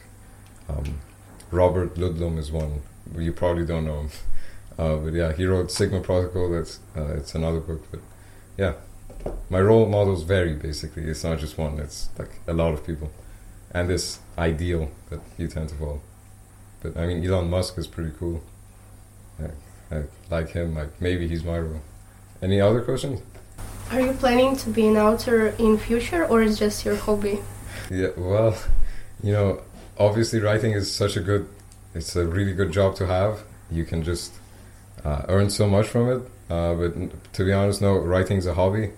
um, 0.69 1.01
Robert 1.51 1.95
Ludlum 1.95 2.39
is 2.39 2.51
one. 2.53 2.83
You 3.17 3.33
probably 3.33 3.65
don't 3.65 3.85
know 3.85 4.01
him, 4.01 4.11
uh, 4.79 4.97
but 4.97 5.13
yeah, 5.13 5.33
he 5.33 5.47
wrote 5.47 5.71
Sigma 5.71 6.01
Protocol. 6.01 6.51
That's 6.51 6.81
uh, 6.97 7.15
it's 7.15 7.35
another 7.35 7.61
book, 7.61 7.85
but 7.91 8.01
yeah, 8.57 8.75
my 9.49 9.61
role 9.61 9.87
models 9.87 10.23
vary. 10.23 10.55
Basically, 10.55 11.05
it's 11.05 11.25
not 11.25 11.39
just 11.39 11.59
one. 11.59 11.79
It's 11.79 12.09
like 12.19 12.41
a 12.47 12.53
lot 12.53 12.73
of 12.73 12.85
people, 12.85 13.11
and 13.73 13.89
this 13.89 14.21
ideal 14.39 14.91
that 15.11 15.21
you 15.39 15.49
tend 15.49 15.69
to 15.71 15.75
follow. 15.77 16.01
But 16.83 16.97
I 16.97 17.07
mean, 17.07 17.25
Elon 17.25 17.51
Musk 17.51 17.79
is 17.79 17.87
pretty 17.87 18.13
cool. 18.19 18.43
I, 19.41 19.97
I 19.97 20.03
like 20.31 20.51
him. 20.51 20.75
Like 20.75 21.01
maybe 21.01 21.29
he's 21.29 21.45
my 21.45 21.59
role. 21.59 21.83
Any 22.43 22.61
other 22.61 22.81
questions? 22.81 23.21
Are 23.91 24.01
you 24.01 24.13
planning 24.13 24.57
to 24.57 24.71
be 24.71 24.87
an 24.87 24.97
author 24.97 25.49
in 25.59 25.77
future, 25.77 26.25
or 26.25 26.43
is 26.43 26.59
just 26.59 26.85
your 26.85 26.97
hobby? 26.97 27.41
Yeah, 27.91 28.11
well, 28.17 28.57
you 29.23 29.33
know, 29.33 29.63
obviously 29.99 30.39
writing 30.41 30.73
is 30.73 30.93
such 30.93 31.17
a 31.17 31.21
good, 31.21 31.49
it's 31.93 32.15
a 32.15 32.25
really 32.25 32.53
good 32.53 32.71
job 32.71 32.95
to 32.97 33.07
have. 33.07 33.43
You 33.69 33.85
can 33.85 34.05
just 34.05 34.33
uh, 35.05 35.23
earn 35.29 35.51
so 35.51 35.67
much 35.67 35.89
from 35.89 36.09
it. 36.09 36.23
Uh, 36.49 36.75
but 36.75 37.33
to 37.33 37.45
be 37.45 37.53
honest, 37.53 37.83
no, 37.83 37.97
writing's 37.99 38.47
a 38.47 38.55
hobby, 38.55 38.93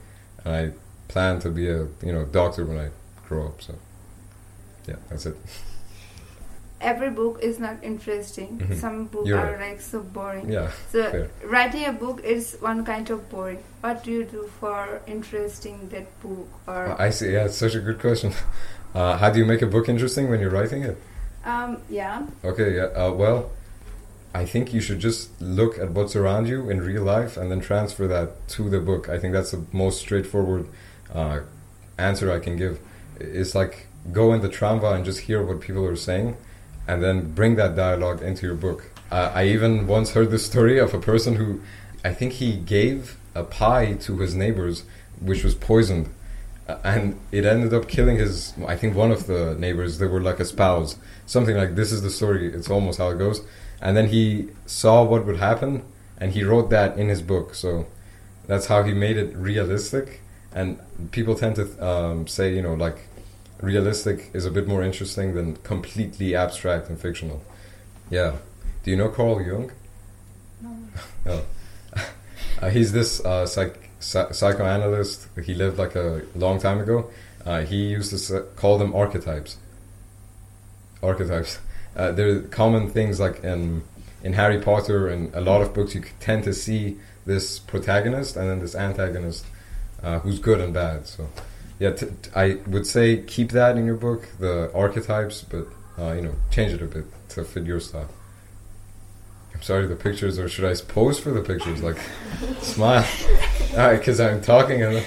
and 0.45 0.55
I 0.55 0.73
plan 1.09 1.41
to 1.41 1.51
be 1.51 1.69
a 1.69 1.87
you 2.03 2.13
know 2.13 2.25
doctor 2.27 2.65
when 2.65 2.79
I 2.79 2.91
grow 3.27 3.47
up. 3.47 3.63
So, 3.63 3.75
yeah, 4.87 4.97
that's 5.09 5.27
it. 5.27 5.37
every 6.83 7.11
book 7.11 7.39
is 7.43 7.59
not 7.59 7.77
interesting. 7.83 8.59
Mhm. 8.59 8.77
Some 8.81 9.07
books 9.07 9.29
You're 9.29 9.39
are 9.39 9.59
like 9.59 9.81
so 9.81 10.01
boring. 10.01 10.51
Yeah, 10.51 10.71
So 10.91 11.11
fair. 11.11 11.29
writing 11.45 11.85
a 11.87 11.93
book 11.93 12.21
is 12.25 12.57
one 12.61 12.85
kind 12.85 13.09
of 13.11 13.29
boring. 13.31 13.59
What 13.81 14.05
do 14.05 14.11
you 14.11 14.25
do 14.25 14.51
for 14.61 15.01
interesting 15.07 15.89
that 15.93 16.07
book 16.23 16.49
or 16.67 17.01
I 17.01 17.11
see. 17.11 17.33
Yeah, 17.33 17.47
it's 17.47 17.57
such 17.57 17.75
a 17.75 17.81
good 17.81 17.99
question. 18.01 18.33
Uh, 18.95 19.17
how 19.17 19.31
do 19.31 19.39
you 19.39 19.47
make 19.47 19.63
a 19.63 19.67
book 19.67 19.89
interesting 19.89 20.29
when 20.29 20.39
you're 20.39 20.51
writing 20.51 20.83
it? 20.83 20.99
um 21.47 21.79
yeah. 21.89 22.27
Okay, 22.45 22.77
yeah. 22.77 22.89
Uh, 23.03 23.11
well, 23.23 23.49
I 24.35 24.45
think 24.45 24.75
you 24.75 24.83
should 24.83 24.99
just 25.01 25.31
look 25.41 25.79
at 25.79 25.89
what's 25.97 26.15
around 26.15 26.47
you 26.47 26.69
in 26.69 26.83
real 26.83 27.03
life 27.03 27.39
and 27.39 27.51
then 27.51 27.61
transfer 27.61 28.07
that 28.09 28.29
to 28.49 28.69
the 28.69 28.81
book. 28.81 29.09
I 29.09 29.19
think 29.19 29.33
that's 29.33 29.51
the 29.53 29.63
most 29.73 29.99
straightforward 30.01 30.67
uh, 31.15 31.41
answer 31.97 32.31
I 32.31 32.39
can 32.39 32.57
give. 32.59 32.81
It's 33.19 33.55
like 33.55 33.87
go 34.13 34.35
in 34.35 34.43
the 34.43 34.49
tramva 34.51 34.95
and 34.95 35.05
just 35.07 35.21
hear 35.21 35.43
what 35.43 35.61
people 35.61 35.85
are 35.87 35.97
saying, 35.97 36.37
and 36.87 37.03
then 37.03 37.33
bring 37.33 37.57
that 37.57 37.77
dialogue 37.77 38.23
into 38.23 38.47
your 38.47 38.55
book. 38.55 38.91
Uh, 39.11 39.31
I 39.35 39.45
even 39.45 39.87
once 39.87 40.13
heard 40.13 40.31
the 40.31 40.39
story 40.39 40.79
of 40.79 40.95
a 40.95 40.99
person 40.99 41.37
who, 41.37 41.61
I 42.05 42.13
think 42.13 42.35
he 42.35 42.57
gave 42.57 43.19
a 43.35 43.45
pie 43.45 43.95
to 43.95 44.19
his 44.19 44.35
neighbors, 44.35 44.85
which 45.21 45.45
was 45.45 45.55
poisoned. 45.55 46.09
And 46.85 47.21
it 47.31 47.45
ended 47.45 47.75
up 47.75 47.89
killing 47.89 48.17
his 48.17 48.55
i 48.67 48.77
think 48.77 48.95
one 48.95 49.11
of 49.11 49.27
the 49.27 49.55
neighbors. 49.59 49.99
They 49.99 50.07
were 50.07 50.23
like 50.23 50.41
a 50.41 50.45
spouse. 50.45 50.97
Something 51.27 51.57
like 51.57 51.75
this 51.75 51.93
is 51.93 52.03
the 52.03 52.11
story. 52.11 52.53
It's 52.53 52.71
almost 52.71 52.99
how 52.99 53.11
it 53.11 53.19
goes. 53.19 53.45
And 53.81 53.97
then 53.97 54.09
he 54.09 54.49
saw 54.65 55.03
what 55.03 55.27
would 55.27 55.37
happen 55.37 55.83
and 56.19 56.33
he 56.33 56.45
wrote 56.45 56.71
that 56.71 56.97
in 56.97 57.09
his 57.09 57.21
book. 57.21 57.55
So 57.55 57.87
that's 58.47 58.67
how 58.67 58.85
he 58.85 58.93
made 58.93 59.17
it 59.17 59.35
realistic. 59.37 60.21
And 60.55 60.79
people 61.11 61.35
tend 61.35 61.57
to 61.57 61.85
um, 61.85 62.27
say 62.27 62.55
you 62.55 62.63
know 62.63 62.75
like 62.75 62.99
realistic 63.63 64.31
is 64.35 64.45
a 64.45 64.51
bit 64.51 64.67
more 64.67 64.83
interesting 64.83 65.35
than 65.35 65.57
completely 65.57 66.35
abstract 66.37 66.89
and 66.89 67.01
fictional 67.01 67.43
yeah 68.11 68.33
do 68.83 68.91
you 68.91 68.97
know 68.97 69.09
carl 69.09 69.41
jung 69.41 69.71
No. 70.61 70.77
oh. 71.27 71.45
uh, 72.61 72.71
he's 72.71 72.93
this 72.93 73.25
uh, 73.25 73.47
psych- 73.47 73.89
psy- 74.01 74.31
psychoanalyst. 74.33 75.29
He 75.45 75.55
lived 75.55 75.79
like 75.79 75.95
a 75.97 76.23
long 76.35 76.61
time 76.61 76.81
ago. 76.81 77.11
Uh, 77.45 77.63
he 77.63 77.77
used 77.99 78.11
to 78.29 78.41
call 78.57 78.79
them 78.79 78.95
archetypes. 78.95 79.57
Archetypes. 81.03 81.59
Uh, 81.95 82.11
they're 82.11 82.41
common 82.49 82.89
things 82.89 83.21
like 83.21 83.45
in 83.45 83.83
in 84.25 84.33
Harry 84.33 84.59
Potter 84.59 85.09
and 85.09 85.35
a 85.35 85.43
lot 85.43 85.61
of 85.61 85.75
books. 85.75 85.95
You 85.95 86.03
tend 86.21 86.43
to 86.45 86.55
see 86.55 86.97
this 87.27 87.59
protagonist 87.59 88.35
and 88.35 88.49
then 88.49 88.61
this 88.61 88.75
antagonist, 88.75 89.45
uh, 90.03 90.19
who's 90.21 90.39
good 90.39 90.59
and 90.59 90.73
bad. 90.73 91.07
So, 91.07 91.29
yeah, 91.83 91.91
t- 91.91 92.07
t- 92.07 92.31
I 92.37 92.59
would 92.69 92.87
say 92.87 93.17
keep 93.17 93.51
that 93.51 93.77
in 93.77 93.85
your 93.85 93.97
book, 93.97 94.29
the 94.39 94.71
archetypes, 94.73 95.43
but 95.43 95.67
uh, 95.99 96.13
you 96.13 96.23
know, 96.23 96.35
change 96.53 96.73
it 96.73 96.81
a 96.81 96.87
bit 96.87 97.07
to 97.31 97.43
fit 97.43 97.65
your 97.65 97.81
style. 97.81 98.09
I'm 99.53 99.63
sorry, 99.63 99.89
the 99.89 99.97
pictures, 99.97 100.39
or 100.39 100.49
should 100.49 100.65
I 100.65 100.75
pose 100.81 101.19
for 101.19 101.33
the 101.33 101.41
pictures? 101.41 101.83
Like, 101.83 101.99
smile. 102.61 103.05
Alright, 103.73 103.99
because 103.99 104.21
I'm 104.21 104.41
talking 104.41 104.81
and. 104.83 105.05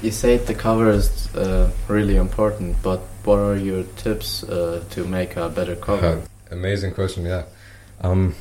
You 0.00 0.12
said 0.12 0.46
the 0.46 0.54
cover 0.54 0.88
is 0.88 1.34
uh, 1.34 1.70
really 1.88 2.16
important, 2.16 2.82
but 2.82 3.00
what 3.24 3.38
are 3.38 3.56
your 3.56 3.82
tips 3.96 4.44
uh, 4.44 4.82
to 4.92 5.04
make 5.04 5.36
a 5.36 5.50
better 5.50 5.76
cover? 5.76 6.06
Uh, 6.06 6.20
amazing 6.54 6.94
question, 6.94 7.26
yeah. 7.26 7.44
Um, 8.00 8.34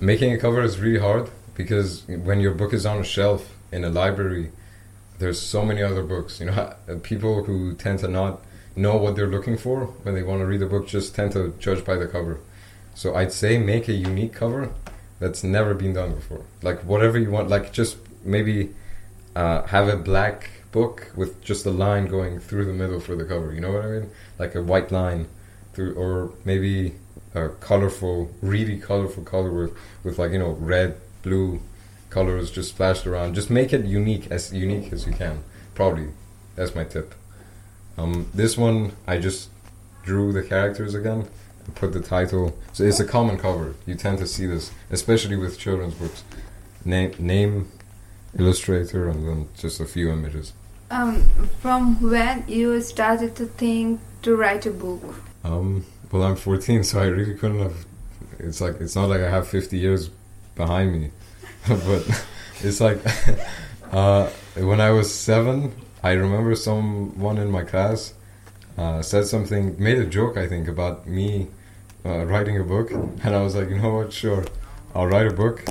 Making 0.00 0.32
a 0.32 0.38
cover 0.38 0.60
is 0.62 0.80
really 0.80 0.98
hard 0.98 1.30
because 1.54 2.02
when 2.08 2.40
your 2.40 2.52
book 2.52 2.72
is 2.74 2.84
on 2.84 2.98
a 2.98 3.04
shelf 3.04 3.54
in 3.70 3.84
a 3.84 3.90
library, 3.90 4.50
there's 5.24 5.40
so 5.40 5.64
many 5.64 5.82
other 5.82 6.02
books. 6.02 6.38
You 6.38 6.46
know, 6.46 6.74
people 7.02 7.44
who 7.44 7.74
tend 7.74 8.00
to 8.00 8.08
not 8.08 8.42
know 8.76 8.96
what 8.96 9.16
they're 9.16 9.26
looking 9.26 9.56
for 9.56 9.86
when 10.02 10.14
they 10.14 10.22
want 10.22 10.40
to 10.40 10.46
read 10.46 10.60
a 10.60 10.66
book 10.66 10.86
just 10.86 11.14
tend 11.14 11.32
to 11.32 11.54
judge 11.58 11.82
by 11.84 11.96
the 11.96 12.06
cover. 12.06 12.40
So 12.94 13.14
I'd 13.14 13.32
say 13.32 13.56
make 13.56 13.88
a 13.88 13.92
unique 13.92 14.34
cover 14.34 14.72
that's 15.20 15.42
never 15.42 15.72
been 15.72 15.94
done 15.94 16.14
before. 16.14 16.44
Like 16.62 16.80
whatever 16.80 17.18
you 17.18 17.30
want, 17.30 17.48
like 17.48 17.72
just 17.72 17.96
maybe 18.22 18.74
uh, 19.34 19.62
have 19.62 19.88
a 19.88 19.96
black 19.96 20.50
book 20.72 21.10
with 21.16 21.42
just 21.42 21.64
a 21.64 21.70
line 21.70 22.06
going 22.06 22.38
through 22.38 22.66
the 22.66 22.72
middle 22.72 23.00
for 23.00 23.16
the 23.16 23.24
cover. 23.24 23.54
You 23.54 23.62
know 23.62 23.72
what 23.72 23.84
I 23.84 23.88
mean? 23.88 24.10
Like 24.38 24.54
a 24.54 24.62
white 24.62 24.92
line 24.92 25.28
through, 25.72 25.94
or 25.94 26.32
maybe 26.44 26.96
a 27.34 27.48
colorful, 27.48 28.30
really 28.42 28.78
colorful 28.78 29.22
color 29.22 29.50
with, 29.50 29.72
with 30.02 30.18
like 30.18 30.32
you 30.32 30.38
know 30.38 30.50
red, 30.50 31.00
blue 31.22 31.60
colors 32.14 32.50
just 32.50 32.70
splashed 32.70 33.06
around. 33.06 33.34
Just 33.34 33.50
make 33.50 33.72
it 33.72 33.84
unique, 33.84 34.30
as 34.30 34.52
unique 34.52 34.92
as 34.92 35.06
you 35.06 35.12
can. 35.12 35.42
Probably, 35.74 36.08
that's 36.54 36.74
my 36.74 36.84
tip. 36.84 37.14
Um, 37.98 38.30
this 38.32 38.56
one 38.56 38.92
I 39.06 39.18
just 39.18 39.50
drew 40.04 40.32
the 40.32 40.42
characters 40.42 40.94
again 40.94 41.26
and 41.64 41.74
put 41.74 41.92
the 41.92 42.00
title. 42.00 42.56
So 42.72 42.84
it's 42.84 43.00
a 43.00 43.04
common 43.04 43.36
cover. 43.38 43.74
You 43.84 43.96
tend 43.96 44.18
to 44.18 44.26
see 44.26 44.46
this, 44.46 44.70
especially 44.90 45.36
with 45.36 45.58
children's 45.58 45.94
books. 45.94 46.22
Name, 46.84 47.12
name, 47.18 47.68
illustrator, 48.38 49.08
and 49.08 49.26
then 49.26 49.48
just 49.58 49.80
a 49.80 49.86
few 49.86 50.10
images. 50.10 50.52
Um, 50.90 51.24
from 51.60 52.00
when 52.00 52.44
you 52.46 52.80
started 52.80 53.34
to 53.36 53.46
think 53.46 54.00
to 54.22 54.36
write 54.36 54.66
a 54.66 54.70
book? 54.70 55.02
Um, 55.42 55.84
well, 56.12 56.22
I'm 56.22 56.36
14, 56.36 56.84
so 56.84 57.00
I 57.00 57.06
really 57.06 57.34
couldn't 57.34 57.60
have. 57.60 57.86
It's 58.38 58.60
like 58.60 58.80
it's 58.80 58.94
not 58.94 59.08
like 59.08 59.20
I 59.20 59.30
have 59.30 59.48
50 59.48 59.78
years 59.78 60.10
behind 60.54 60.92
me, 60.92 61.10
but 61.68 62.26
it's 62.60 62.80
like 62.80 62.98
uh, 63.92 64.26
when 64.56 64.80
I 64.82 64.90
was 64.90 65.12
seven, 65.12 65.72
I 66.02 66.12
remember 66.12 66.54
someone 66.54 67.38
in 67.38 67.50
my 67.50 67.64
class 67.64 68.12
uh, 68.76 69.00
said 69.00 69.26
something, 69.26 69.74
made 69.82 69.98
a 69.98 70.04
joke, 70.04 70.36
I 70.36 70.46
think, 70.46 70.68
about 70.68 71.06
me 71.06 71.48
uh, 72.04 72.26
writing 72.26 72.58
a 72.58 72.64
book, 72.64 72.90
and 72.90 73.34
I 73.34 73.40
was 73.40 73.54
like, 73.54 73.70
you 73.70 73.78
know 73.78 73.94
what, 73.94 74.12
sure, 74.12 74.44
I'll 74.94 75.06
write 75.06 75.26
a 75.26 75.32
book, 75.32 75.64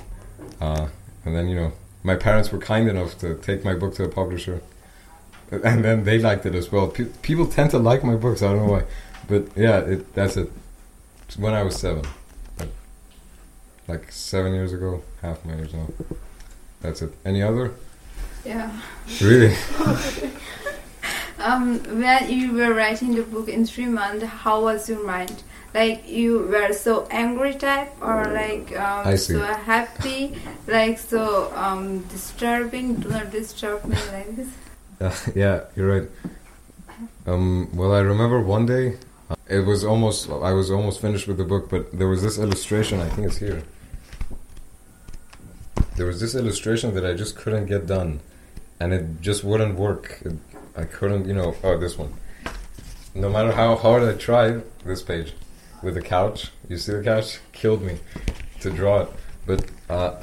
uh, 0.60 0.88
and 1.25 1.36
then 1.36 1.47
you 1.47 1.56
know, 1.56 1.73
my 2.01 2.15
parents 2.15 2.51
were 2.51 2.58
kind 2.58 2.89
enough 2.89 3.19
to 3.19 3.36
take 3.36 3.63
my 3.63 3.75
book 3.75 3.93
to 3.95 4.03
a 4.03 4.10
publisher, 4.10 4.62
and 5.51 5.86
then 5.86 6.06
they 6.06 6.17
liked 6.17 6.47
it 6.47 6.56
as 6.56 6.71
well. 6.71 6.88
Pe- 6.88 7.12
people 7.21 7.45
tend 7.45 7.69
to 7.71 7.77
like 7.77 8.03
my 8.03 8.15
books, 8.15 8.41
I 8.41 8.47
don't 8.47 8.65
know 8.65 8.73
why, 8.73 8.84
but 9.27 9.56
yeah, 9.56 9.77
it, 9.77 10.12
that's 10.15 10.38
it. 10.38 10.51
When 11.38 11.53
I 11.53 11.62
was 11.62 11.75
seven, 11.75 12.06
like, 13.88 14.12
seven 14.12 14.54
years 14.54 14.74
ago, 14.74 15.02
half 15.22 15.43
my 15.46 15.56
years 15.56 15.74
now. 15.74 15.88
That's 16.82 17.02
it. 17.02 17.13
Any 17.26 17.41
other? 17.41 17.74
Yeah. 18.46 18.72
Really? 19.22 19.56
um, 21.39 21.80
when 22.02 22.30
you 22.30 22.54
were 22.54 22.74
writing 22.74 23.15
the 23.15 23.24
book 23.24 23.48
in 23.48 23.65
three 23.65 23.86
months, 23.86 24.26
how 24.26 24.63
was 24.63 24.89
your 24.89 25.06
mind? 25.06 25.43
Like 25.74 26.08
you 26.08 26.39
were 26.39 26.72
so 26.74 27.08
angry 27.10 27.56
type, 27.56 27.91
or 28.00 28.26
like 28.26 28.78
um, 28.78 29.17
so 29.17 29.39
happy, 29.39 30.38
like 30.67 31.00
so 31.00 31.52
um, 31.56 32.00
disturbing. 32.04 32.96
Do 32.96 33.10
not 33.10 33.32
disturb 33.32 33.84
me 33.86 33.98
like 34.12 34.36
this. 34.36 34.50
Uh, 35.02 35.15
yeah, 35.36 35.62
you're 35.76 36.02
right. 36.02 36.10
Um, 37.26 37.76
well, 37.76 37.91
I 37.91 38.02
remember 38.02 38.39
one 38.39 38.67
day, 38.67 38.98
it 39.47 39.59
was 39.59 39.83
almost 39.83 40.29
I 40.29 40.53
was 40.53 40.71
almost 40.71 41.01
finished 41.01 41.27
with 41.27 41.38
the 41.38 41.43
book, 41.43 41.69
but 41.69 41.97
there 41.97 42.07
was 42.07 42.21
this 42.21 42.38
illustration. 42.38 42.99
I 42.99 43.09
think 43.09 43.27
it's 43.27 43.38
here. 43.38 43.63
There 45.95 46.05
was 46.05 46.19
this 46.19 46.36
illustration 46.36 46.95
that 46.95 47.05
I 47.05 47.13
just 47.13 47.36
couldn't 47.36 47.67
get 47.67 47.86
done, 47.86 48.21
and 48.79 48.93
it 48.93 49.21
just 49.21 49.43
wouldn't 49.43 49.75
work. 49.75 50.19
It, 50.25 50.33
I 50.75 50.86
couldn't, 50.86 51.27
you 51.27 51.33
know. 51.33 51.55
Oh, 51.63 51.77
this 51.77 51.97
one. 51.97 52.13
No 53.13 53.29
matter 53.29 53.51
how 53.51 53.75
hard 53.75 54.01
I 54.03 54.13
tried, 54.17 54.63
this 54.83 55.03
page 55.03 55.33
with 55.83 55.93
the 55.93 56.01
couch. 56.01 56.49
You 56.67 56.77
see 56.77 56.93
the 56.93 57.03
couch 57.03 57.39
killed 57.51 57.83
me 57.83 57.99
to 58.62 58.71
draw 58.71 59.01
it, 59.01 59.09
but 59.45 59.65
uh, 59.89 60.15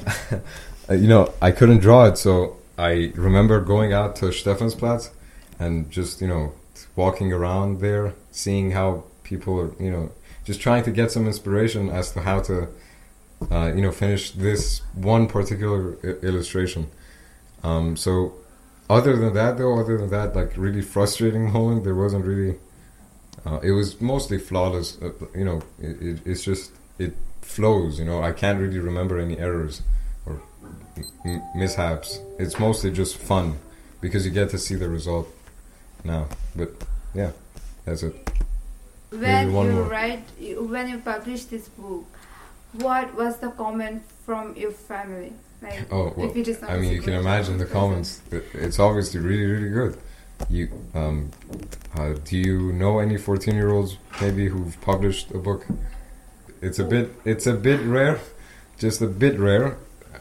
you 0.90 1.06
know 1.06 1.32
I 1.40 1.50
couldn't 1.52 1.78
draw 1.78 2.06
it. 2.06 2.18
So 2.18 2.56
I 2.76 3.12
remember 3.14 3.60
going 3.60 3.92
out 3.92 4.16
to 4.16 4.26
Stephansplatz 4.26 5.10
and 5.58 5.90
just 5.90 6.20
you 6.20 6.26
know 6.26 6.52
walking 6.96 7.32
around 7.32 7.80
there, 7.80 8.14
seeing 8.30 8.72
how 8.72 9.04
people 9.22 9.58
are 9.60 9.74
you 9.82 9.90
know 9.90 10.12
just 10.44 10.60
trying 10.60 10.82
to 10.82 10.90
get 10.90 11.10
some 11.10 11.26
inspiration 11.26 11.88
as 11.88 12.12
to 12.12 12.20
how 12.20 12.40
to 12.40 12.68
uh, 13.50 13.72
you 13.74 13.82
know 13.82 13.92
finish 13.92 14.30
this 14.32 14.80
one 14.94 15.26
particular 15.26 15.96
I- 16.02 16.26
illustration. 16.26 16.90
Um, 17.62 17.96
so 17.96 18.34
other 18.88 19.16
than 19.16 19.34
that 19.34 19.58
though, 19.58 19.78
other 19.78 19.98
than 19.98 20.10
that 20.10 20.34
like 20.34 20.56
really 20.56 20.82
frustrating 20.82 21.52
moment, 21.58 21.84
there 21.84 21.94
wasn't 21.94 22.24
really 22.24 22.56
uh, 23.46 23.60
it 23.62 23.72
was 23.72 24.00
mostly 24.00 24.38
flawless. 24.38 25.00
Uh, 25.00 25.12
you 25.34 25.44
know, 25.44 25.62
it, 25.80 26.02
it, 26.02 26.20
it's 26.26 26.44
just 26.44 26.72
it 26.98 27.14
flows. 27.40 27.98
You 27.98 28.04
know, 28.04 28.22
I 28.22 28.32
can't 28.32 28.60
really 28.60 28.78
remember 28.78 29.18
any 29.18 29.38
errors 29.38 29.82
or 30.26 30.42
m- 31.24 31.42
mishaps. 31.54 32.20
It's 32.38 32.58
mostly 32.58 32.90
just 32.90 33.16
fun 33.16 33.58
because 34.00 34.24
you 34.26 34.30
get 34.32 34.50
to 34.50 34.58
see 34.58 34.74
the 34.74 34.88
result 34.88 35.28
now. 36.04 36.28
But 36.54 36.70
yeah, 37.14 37.32
that's 37.84 38.02
it. 38.02 38.14
When 39.10 39.50
you 39.50 39.82
write, 39.82 40.22
when 40.38 40.88
you 40.88 40.98
publish 40.98 41.44
this 41.44 41.68
book, 41.68 42.06
what 42.72 43.14
was 43.14 43.38
the 43.38 43.50
comment 43.50 44.02
from 44.24 44.56
your 44.56 44.70
family? 44.70 45.32
Like, 45.60 45.92
oh, 45.92 46.14
well, 46.16 46.32
I 46.68 46.78
mean, 46.78 46.92
you 46.92 47.02
can 47.02 47.14
imagine 47.14 47.58
the 47.58 47.66
comments. 47.66 48.22
It's 48.30 48.78
obviously 48.78 49.20
really, 49.20 49.44
really 49.44 49.68
good 49.68 49.98
you 50.48 50.68
um, 50.94 51.30
uh, 51.96 52.14
do 52.24 52.36
you 52.36 52.72
know 52.72 52.98
any 52.98 53.16
14 53.16 53.54
year 53.54 53.70
olds 53.70 53.98
maybe 54.20 54.48
who've 54.48 54.80
published 54.80 55.30
a 55.32 55.38
book 55.38 55.66
it's 56.62 56.78
a 56.78 56.84
bit 56.84 57.12
it's 57.24 57.46
a 57.46 57.52
bit 57.52 57.80
rare 57.80 58.20
just 58.78 59.02
a 59.02 59.06
bit 59.06 59.38
rare 59.38 59.76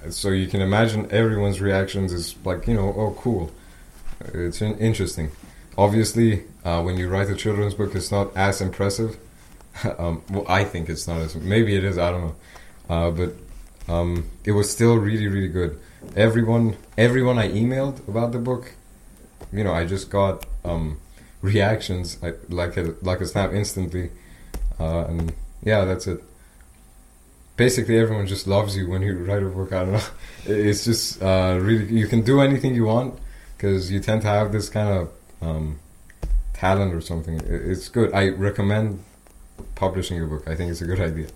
so 0.10 0.30
you 0.30 0.48
can 0.48 0.62
imagine 0.62 1.08
everyone's 1.12 1.62
reactions 1.62 2.12
is 2.12 2.36
like 2.44 2.68
you 2.68 2.74
know 2.74 2.94
oh 2.98 3.16
cool 3.20 3.52
it's 4.34 4.62
interesting 4.62 5.32
obviously 5.86 6.44
uh, 6.66 6.82
when 6.82 6.98
you 6.98 7.08
write 7.10 7.30
a 7.30 7.36
children's 7.36 7.74
book 7.74 7.96
it's 7.96 8.12
not 8.12 8.36
as 8.36 8.62
impressive 8.62 9.18
um, 9.98 10.22
well 10.30 10.46
i 10.48 10.64
think 10.64 10.90
it's 10.90 11.08
not 11.08 11.20
as 11.22 11.36
maybe 11.36 11.76
it 11.76 11.84
is 11.84 11.98
i 11.98 12.12
don't 12.12 12.26
know 12.28 12.36
uh, 12.90 13.10
but 13.20 13.32
um, 13.94 14.30
it 14.46 14.52
was 14.52 14.70
still 14.70 14.96
really 14.98 15.28
really 15.28 15.48
good 15.60 15.80
everyone 16.16 16.76
everyone 16.98 17.38
i 17.40 17.48
emailed 17.50 17.98
about 18.08 18.32
the 18.32 18.40
book 18.50 18.74
you 19.52 19.64
know, 19.64 19.74
I 19.74 19.86
just 19.86 20.10
got 20.10 20.46
um, 20.64 21.00
reactions 21.42 22.22
like 22.50 22.78
a, 22.78 22.96
like 23.02 23.22
a 23.22 23.26
snap 23.26 23.54
instantly, 23.54 24.12
uh, 24.80 25.06
and 25.06 25.34
yeah, 25.64 25.86
that's 25.86 26.08
it. 26.08 26.24
Basically, 27.56 27.98
everyone 27.98 28.28
just 28.28 28.48
loves 28.48 28.78
you 28.78 28.90
when 28.90 29.02
you 29.02 29.18
write 29.26 29.44
a 29.44 29.50
book. 29.50 29.74
I 29.74 29.84
don't 29.84 29.94
know. 29.94 30.02
It's 30.46 30.86
just 30.86 31.22
uh, 31.22 31.58
really 31.62 31.86
you 31.94 32.08
can 32.08 32.22
do 32.22 32.42
anything 32.42 32.76
you 32.76 32.86
want 32.86 33.20
because 33.58 33.92
you 33.92 34.00
tend 34.00 34.22
to 34.22 34.28
have 34.28 34.52
this 34.52 34.70
kind 34.70 34.90
of 34.90 35.10
um, 35.42 35.80
talent 36.54 36.94
or 36.94 37.02
something. 37.02 37.40
It's 37.46 37.90
good. 37.90 38.14
I 38.14 38.30
recommend 38.30 39.04
publishing 39.76 40.22
a 40.22 40.26
book. 40.26 40.48
I 40.48 40.56
think 40.56 40.72
it's 40.72 40.82
a 40.82 40.86
good 40.86 41.00
idea. 41.10 41.28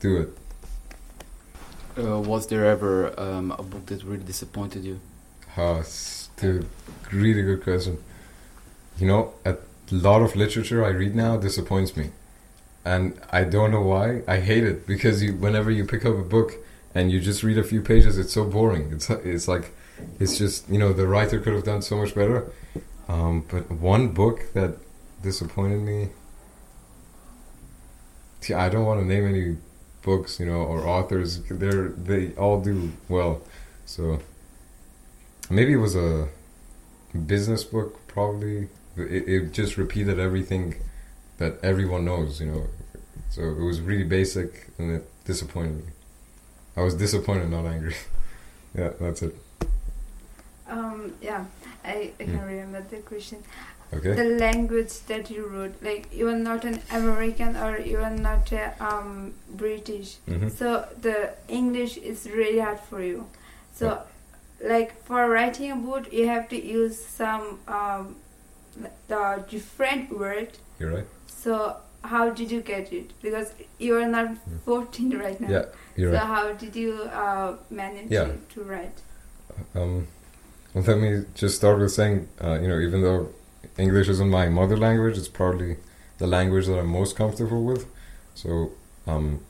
Do 0.00 0.16
it. 0.18 0.38
Uh, 1.98 2.20
was 2.20 2.46
there 2.48 2.66
ever 2.66 3.18
um, 3.18 3.52
a 3.52 3.62
book 3.62 3.86
that 3.86 4.02
really 4.04 4.24
disappointed 4.24 4.84
you? 4.84 5.00
Uh, 5.56 5.82
Dude, 6.36 6.68
really 7.12 7.42
good 7.42 7.62
question. 7.62 7.96
You 8.98 9.06
know, 9.06 9.32
a 9.46 9.56
lot 9.90 10.20
of 10.20 10.36
literature 10.36 10.84
I 10.84 10.88
read 10.88 11.14
now 11.14 11.38
disappoints 11.38 11.96
me. 11.96 12.10
And 12.84 13.18
I 13.30 13.44
don't 13.44 13.70
know 13.70 13.80
why. 13.80 14.22
I 14.28 14.40
hate 14.40 14.64
it 14.64 14.86
because 14.86 15.22
you, 15.22 15.34
whenever 15.34 15.70
you 15.70 15.84
pick 15.84 16.04
up 16.04 16.14
a 16.14 16.22
book 16.22 16.52
and 16.94 17.10
you 17.10 17.20
just 17.20 17.42
read 17.42 17.58
a 17.58 17.64
few 17.64 17.80
pages, 17.80 18.18
it's 18.18 18.32
so 18.32 18.44
boring. 18.44 18.92
It's 18.92 19.10
it's 19.10 19.48
like 19.48 19.72
it's 20.20 20.38
just 20.38 20.68
you 20.68 20.78
know 20.78 20.92
the 20.92 21.06
writer 21.06 21.40
could 21.40 21.54
have 21.54 21.64
done 21.64 21.82
so 21.82 21.96
much 21.96 22.14
better. 22.14 22.52
Um, 23.08 23.44
but 23.48 23.70
one 23.70 24.08
book 24.08 24.52
that 24.54 24.76
disappointed 25.22 25.80
me. 25.80 26.08
I 28.54 28.68
don't 28.68 28.84
want 28.84 29.00
to 29.00 29.06
name 29.06 29.26
any 29.26 29.56
books, 30.02 30.38
you 30.38 30.46
know, 30.46 30.62
or 30.62 30.86
authors. 30.86 31.42
They're 31.50 31.88
they 31.88 32.32
all 32.34 32.60
do 32.60 32.92
well. 33.08 33.42
So 33.86 34.20
maybe 35.50 35.72
it 35.72 35.76
was 35.76 35.96
a 35.96 36.28
business 37.16 37.64
book 37.64 38.06
probably 38.08 38.68
it, 38.96 39.28
it, 39.28 39.52
just 39.52 39.76
repeated 39.76 40.18
everything 40.18 40.76
that 41.38 41.58
everyone 41.62 42.04
knows 42.04 42.40
you 42.40 42.46
know 42.46 42.66
so 43.30 43.42
it 43.42 43.60
was 43.60 43.80
really 43.80 44.04
basic 44.04 44.68
and 44.78 44.90
it 44.90 45.24
disappointed 45.24 45.76
me 45.76 45.92
i 46.76 46.82
was 46.82 46.94
disappointed 46.94 47.48
not 47.48 47.64
angry 47.64 47.94
yeah 48.76 48.90
that's 49.00 49.22
it 49.22 49.34
um 50.68 51.14
yeah 51.22 51.44
i, 51.86 52.12
I 52.20 52.24
can 52.24 52.38
mm. 52.38 52.46
remember 52.46 52.82
the 52.90 52.98
question 52.98 53.42
Okay. 53.94 54.14
The 54.14 54.24
language 54.24 54.94
that 55.06 55.30
you 55.30 55.46
wrote, 55.46 55.80
like 55.80 56.12
you 56.12 56.28
are 56.28 56.34
not 56.36 56.64
an 56.64 56.80
American 56.90 57.56
or 57.56 57.78
you 57.78 57.98
are 57.98 58.10
not 58.10 58.50
a, 58.50 58.74
um, 58.84 59.34
British, 59.48 60.16
Mhm. 60.26 60.50
so 60.50 60.88
the 61.00 61.34
English 61.48 61.96
is 61.98 62.26
really 62.28 62.58
hard 62.58 62.80
for 62.80 63.00
you. 63.00 63.26
So, 63.72 64.02
like 64.60 64.90
for 65.04 65.28
writing 65.30 65.70
a 65.70 65.76
book, 65.76 66.12
you 66.12 66.26
have 66.26 66.48
to 66.48 66.56
use 66.60 66.98
some 67.04 67.60
um, 67.68 68.16
the 69.08 69.44
different 69.48 70.10
word. 70.18 70.58
You're 70.80 70.92
right. 70.94 71.06
So 71.26 71.76
how 72.02 72.30
did 72.30 72.50
you 72.50 72.60
get 72.60 72.92
it? 72.92 73.12
Because 73.22 73.52
you 73.78 73.96
are 73.96 74.08
not 74.08 74.36
14 74.64 75.18
right 75.18 75.40
now. 75.40 75.46
Hmm. 75.46 75.52
Yeah, 75.52 75.64
you're 75.96 76.12
so 76.12 76.18
right. 76.18 76.26
how 76.26 76.52
did 76.52 76.76
you 76.76 76.92
uh, 77.02 77.56
manage 77.70 78.10
Yeah. 78.10 78.32
to, 78.54 78.62
write? 78.62 79.00
Um, 79.74 80.06
let 80.84 80.98
me 80.98 81.24
just 81.34 81.56
start 81.56 81.78
with 81.78 81.92
saying, 81.92 82.28
uh, 82.42 82.58
you 82.60 82.68
know, 82.68 82.78
even 82.78 83.02
though 83.02 83.30
English 83.78 84.08
isn't 84.08 84.28
my 84.28 84.48
mother 84.48 84.76
language, 84.76 85.16
it's 85.16 85.28
probably 85.28 85.78
the 86.18 86.26
language 86.26 86.66
that 86.66 86.78
I'm 86.78 86.88
most 86.88 87.16
comfortable 87.16 87.64
with. 87.64 87.86
So 88.34 88.72
um, 89.06 89.40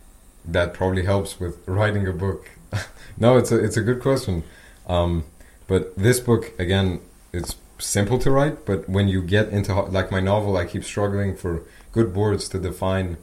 that 0.44 0.72
probably 0.72 1.04
helps 1.04 1.40
with 1.40 1.58
writing 1.66 2.06
a 2.06 2.12
book. 2.12 2.50
no, 3.18 3.36
it's 3.36 3.50
a 3.50 3.62
it's 3.62 3.76
a 3.76 3.82
good 3.82 4.00
question. 4.00 4.44
Um, 4.86 5.24
but 5.66 5.96
this 5.96 6.20
book 6.20 6.56
again, 6.60 7.00
it's 7.32 7.56
simple 7.78 8.18
to 8.20 8.30
write. 8.30 8.64
But 8.64 8.88
when 8.88 9.08
you 9.08 9.22
get 9.22 9.48
into 9.48 9.74
like 9.74 10.10
my 10.10 10.20
novel, 10.20 10.56
I 10.56 10.64
keep 10.64 10.84
struggling 10.84 11.36
for 11.36 11.62
good 11.92 12.14
words 12.14 12.48
to 12.50 12.58
define 12.58 13.16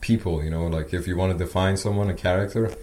people. 0.00 0.44
You 0.44 0.50
know, 0.50 0.66
like 0.66 0.92
if 0.92 1.06
you 1.06 1.16
want 1.16 1.32
to 1.32 1.38
define 1.38 1.78
someone, 1.78 2.10
a 2.10 2.14
character, 2.14 2.74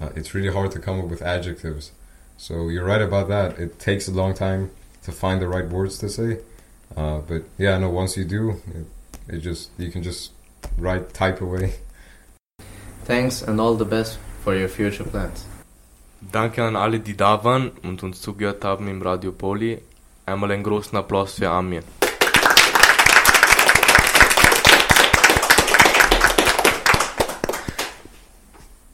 uh, 0.00 0.10
it's 0.14 0.34
really 0.34 0.52
hard 0.52 0.72
to 0.72 0.78
come 0.78 1.00
up 1.00 1.06
with 1.06 1.22
adjectives. 1.22 1.92
So 2.36 2.68
you're 2.68 2.84
right 2.84 3.02
about 3.02 3.28
that. 3.28 3.58
It 3.58 3.78
takes 3.78 4.08
a 4.08 4.10
long 4.10 4.34
time 4.34 4.70
to 5.04 5.12
find 5.12 5.40
the 5.40 5.48
right 5.48 5.68
words 5.68 5.98
to 5.98 6.08
say. 6.08 6.38
Uh, 6.96 7.18
but 7.18 7.42
yeah, 7.58 7.78
no. 7.78 7.90
Once 7.90 8.16
you 8.16 8.24
do, 8.24 8.60
it, 8.74 8.86
it 9.28 9.38
just 9.40 9.70
you 9.78 9.90
can 9.90 10.02
just 10.02 10.32
write 10.78 11.14
type 11.14 11.40
away. 11.40 11.74
Thanks 13.04 13.42
and 13.42 13.60
all 13.60 13.74
the 13.74 13.84
best 13.84 14.18
for 14.42 14.54
your 14.54 14.68
future 14.68 15.04
plans. 15.04 15.46
Danke 16.32 16.62
an 16.62 16.76
alle, 16.76 17.00
die 17.00 17.16
da 17.16 17.44
waren 17.44 17.70
und 17.82 18.02
uns 18.02 18.20
zugehört 18.22 18.64
haben 18.64 18.88
im 18.88 19.02
Radio 19.02 19.32
Poli. 19.32 19.80
Einmal 20.26 20.52
einen 20.52 20.62
großen 20.62 20.96
Applaus 20.96 21.34
für 21.34 21.50
Amir. 21.50 21.82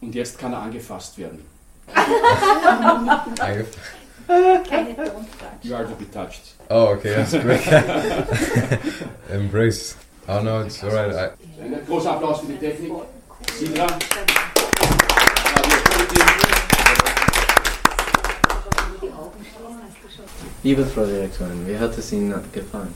Und 0.01 0.15
jetzt 0.15 0.39
kann 0.39 0.53
er 0.53 0.63
angefasst 0.63 1.19
werden. 1.19 1.60
Angef- 3.41 3.77
You 5.63 5.75
are 5.75 5.85
to 5.85 5.95
be 5.97 6.05
touched. 6.07 6.55
Oh, 6.71 6.89
okay, 6.95 7.15
that's 7.15 7.33
great. 7.35 7.67
Embrace. 9.31 9.97
Oh 10.29 10.41
no, 10.41 10.61
it's 10.61 10.83
alright. 10.85 11.13
I, 11.13 11.31
Ein 11.63 11.85
großer 11.87 12.13
Applaus 12.13 12.41
für 12.41 12.47
die 12.47 12.59
Technik. 12.59 12.93
Sindra. 13.59 13.87
Liebe 20.63 20.85
Frau 20.85 21.05
Direktorin, 21.07 21.67
wie 21.67 21.79
hat 21.79 21.97
es 21.97 22.13
Ihnen 22.13 22.35
gefallen? 22.53 22.95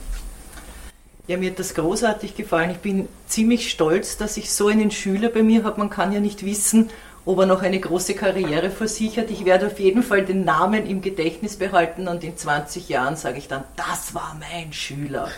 Ja, 1.27 1.39
mir 1.39 1.51
hat 1.51 1.59
das 1.59 1.75
großartig 1.75 2.37
gefallen. 2.37 2.71
Ich 2.71 2.79
bin 2.79 3.09
ziemlich 3.27 3.71
stolz, 3.71 4.19
dass 4.19 4.37
ich 4.37 4.53
so 4.53 4.69
einen 4.69 4.91
Schüler 4.91 5.31
bei 5.31 5.43
mir 5.43 5.65
habe. 5.65 5.79
Man 5.79 5.89
kann 5.89 6.13
ja 6.13 6.21
nicht 6.21 6.45
wissen, 6.45 6.91
ob 7.27 7.39
er 7.39 7.47
noch 7.47 7.63
eine 7.63 7.81
große 7.81 8.15
Karriere 8.15 8.71
vor 8.71 8.89
sich 8.89 9.19
hat. 9.19 9.31
Ich 9.31 9.45
werde 9.45 9.67
auf 9.67 9.79
jeden 9.81 10.03
Fall 10.03 10.25
den 10.25 10.45
Namen 10.45 10.87
im 10.87 11.01
Gedächtnis 11.01 11.57
behalten 11.57 12.09
und 12.09 12.23
in 12.25 12.37
20 12.37 12.89
Jahren 12.89 13.17
sage 13.17 13.39
ich 13.39 13.49
dann, 13.49 13.65
das 13.77 14.15
war 14.15 14.37
mein 14.39 14.73
Schüler. 14.73 15.31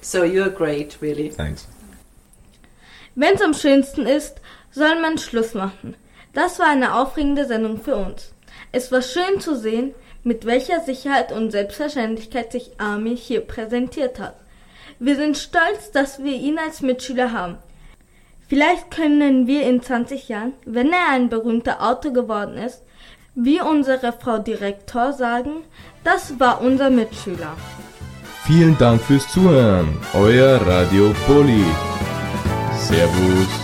So 0.00 0.20
you're 0.20 0.50
great, 0.50 0.98
really. 1.02 1.30
Thanks. 1.30 1.66
Wenn 3.14 3.34
es 3.34 3.42
am 3.42 3.54
schönsten 3.54 4.06
ist, 4.06 4.40
soll 4.70 5.00
man 5.00 5.18
Schluss 5.18 5.54
machen. 5.54 5.96
Das 6.32 6.58
war 6.58 6.66
eine 6.66 6.94
aufregende 6.96 7.46
Sendung 7.46 7.80
für 7.80 7.96
uns. 7.96 8.32
Es 8.72 8.90
war 8.90 9.02
schön 9.02 9.40
zu 9.40 9.56
sehen, 9.56 9.94
mit 10.24 10.46
welcher 10.46 10.80
Sicherheit 10.80 11.30
und 11.30 11.50
Selbstverständlichkeit 11.50 12.50
sich 12.50 12.72
Armin 12.78 13.16
hier 13.16 13.40
präsentiert 13.40 14.18
hat. 14.18 14.34
Wir 14.98 15.16
sind 15.16 15.36
stolz, 15.36 15.90
dass 15.92 16.22
wir 16.22 16.34
ihn 16.34 16.58
als 16.58 16.80
Mitschüler 16.80 17.32
haben. 17.32 17.58
Vielleicht 18.54 18.92
können 18.92 19.48
wir 19.48 19.66
in 19.66 19.82
20 19.82 20.28
Jahren, 20.28 20.52
wenn 20.64 20.92
er 20.92 21.08
ein 21.10 21.28
berühmter 21.28 21.82
Autor 21.82 22.12
geworden 22.12 22.56
ist, 22.56 22.84
wie 23.34 23.60
unsere 23.60 24.12
Frau 24.12 24.38
Direktor 24.38 25.12
sagen, 25.12 25.64
das 26.04 26.38
war 26.38 26.60
unser 26.60 26.88
Mitschüler. 26.88 27.56
Vielen 28.46 28.78
Dank 28.78 29.02
fürs 29.02 29.26
Zuhören. 29.26 29.98
Euer 30.12 30.64
Radio 30.64 31.12
Poli. 31.26 31.64
Servus. 32.78 33.63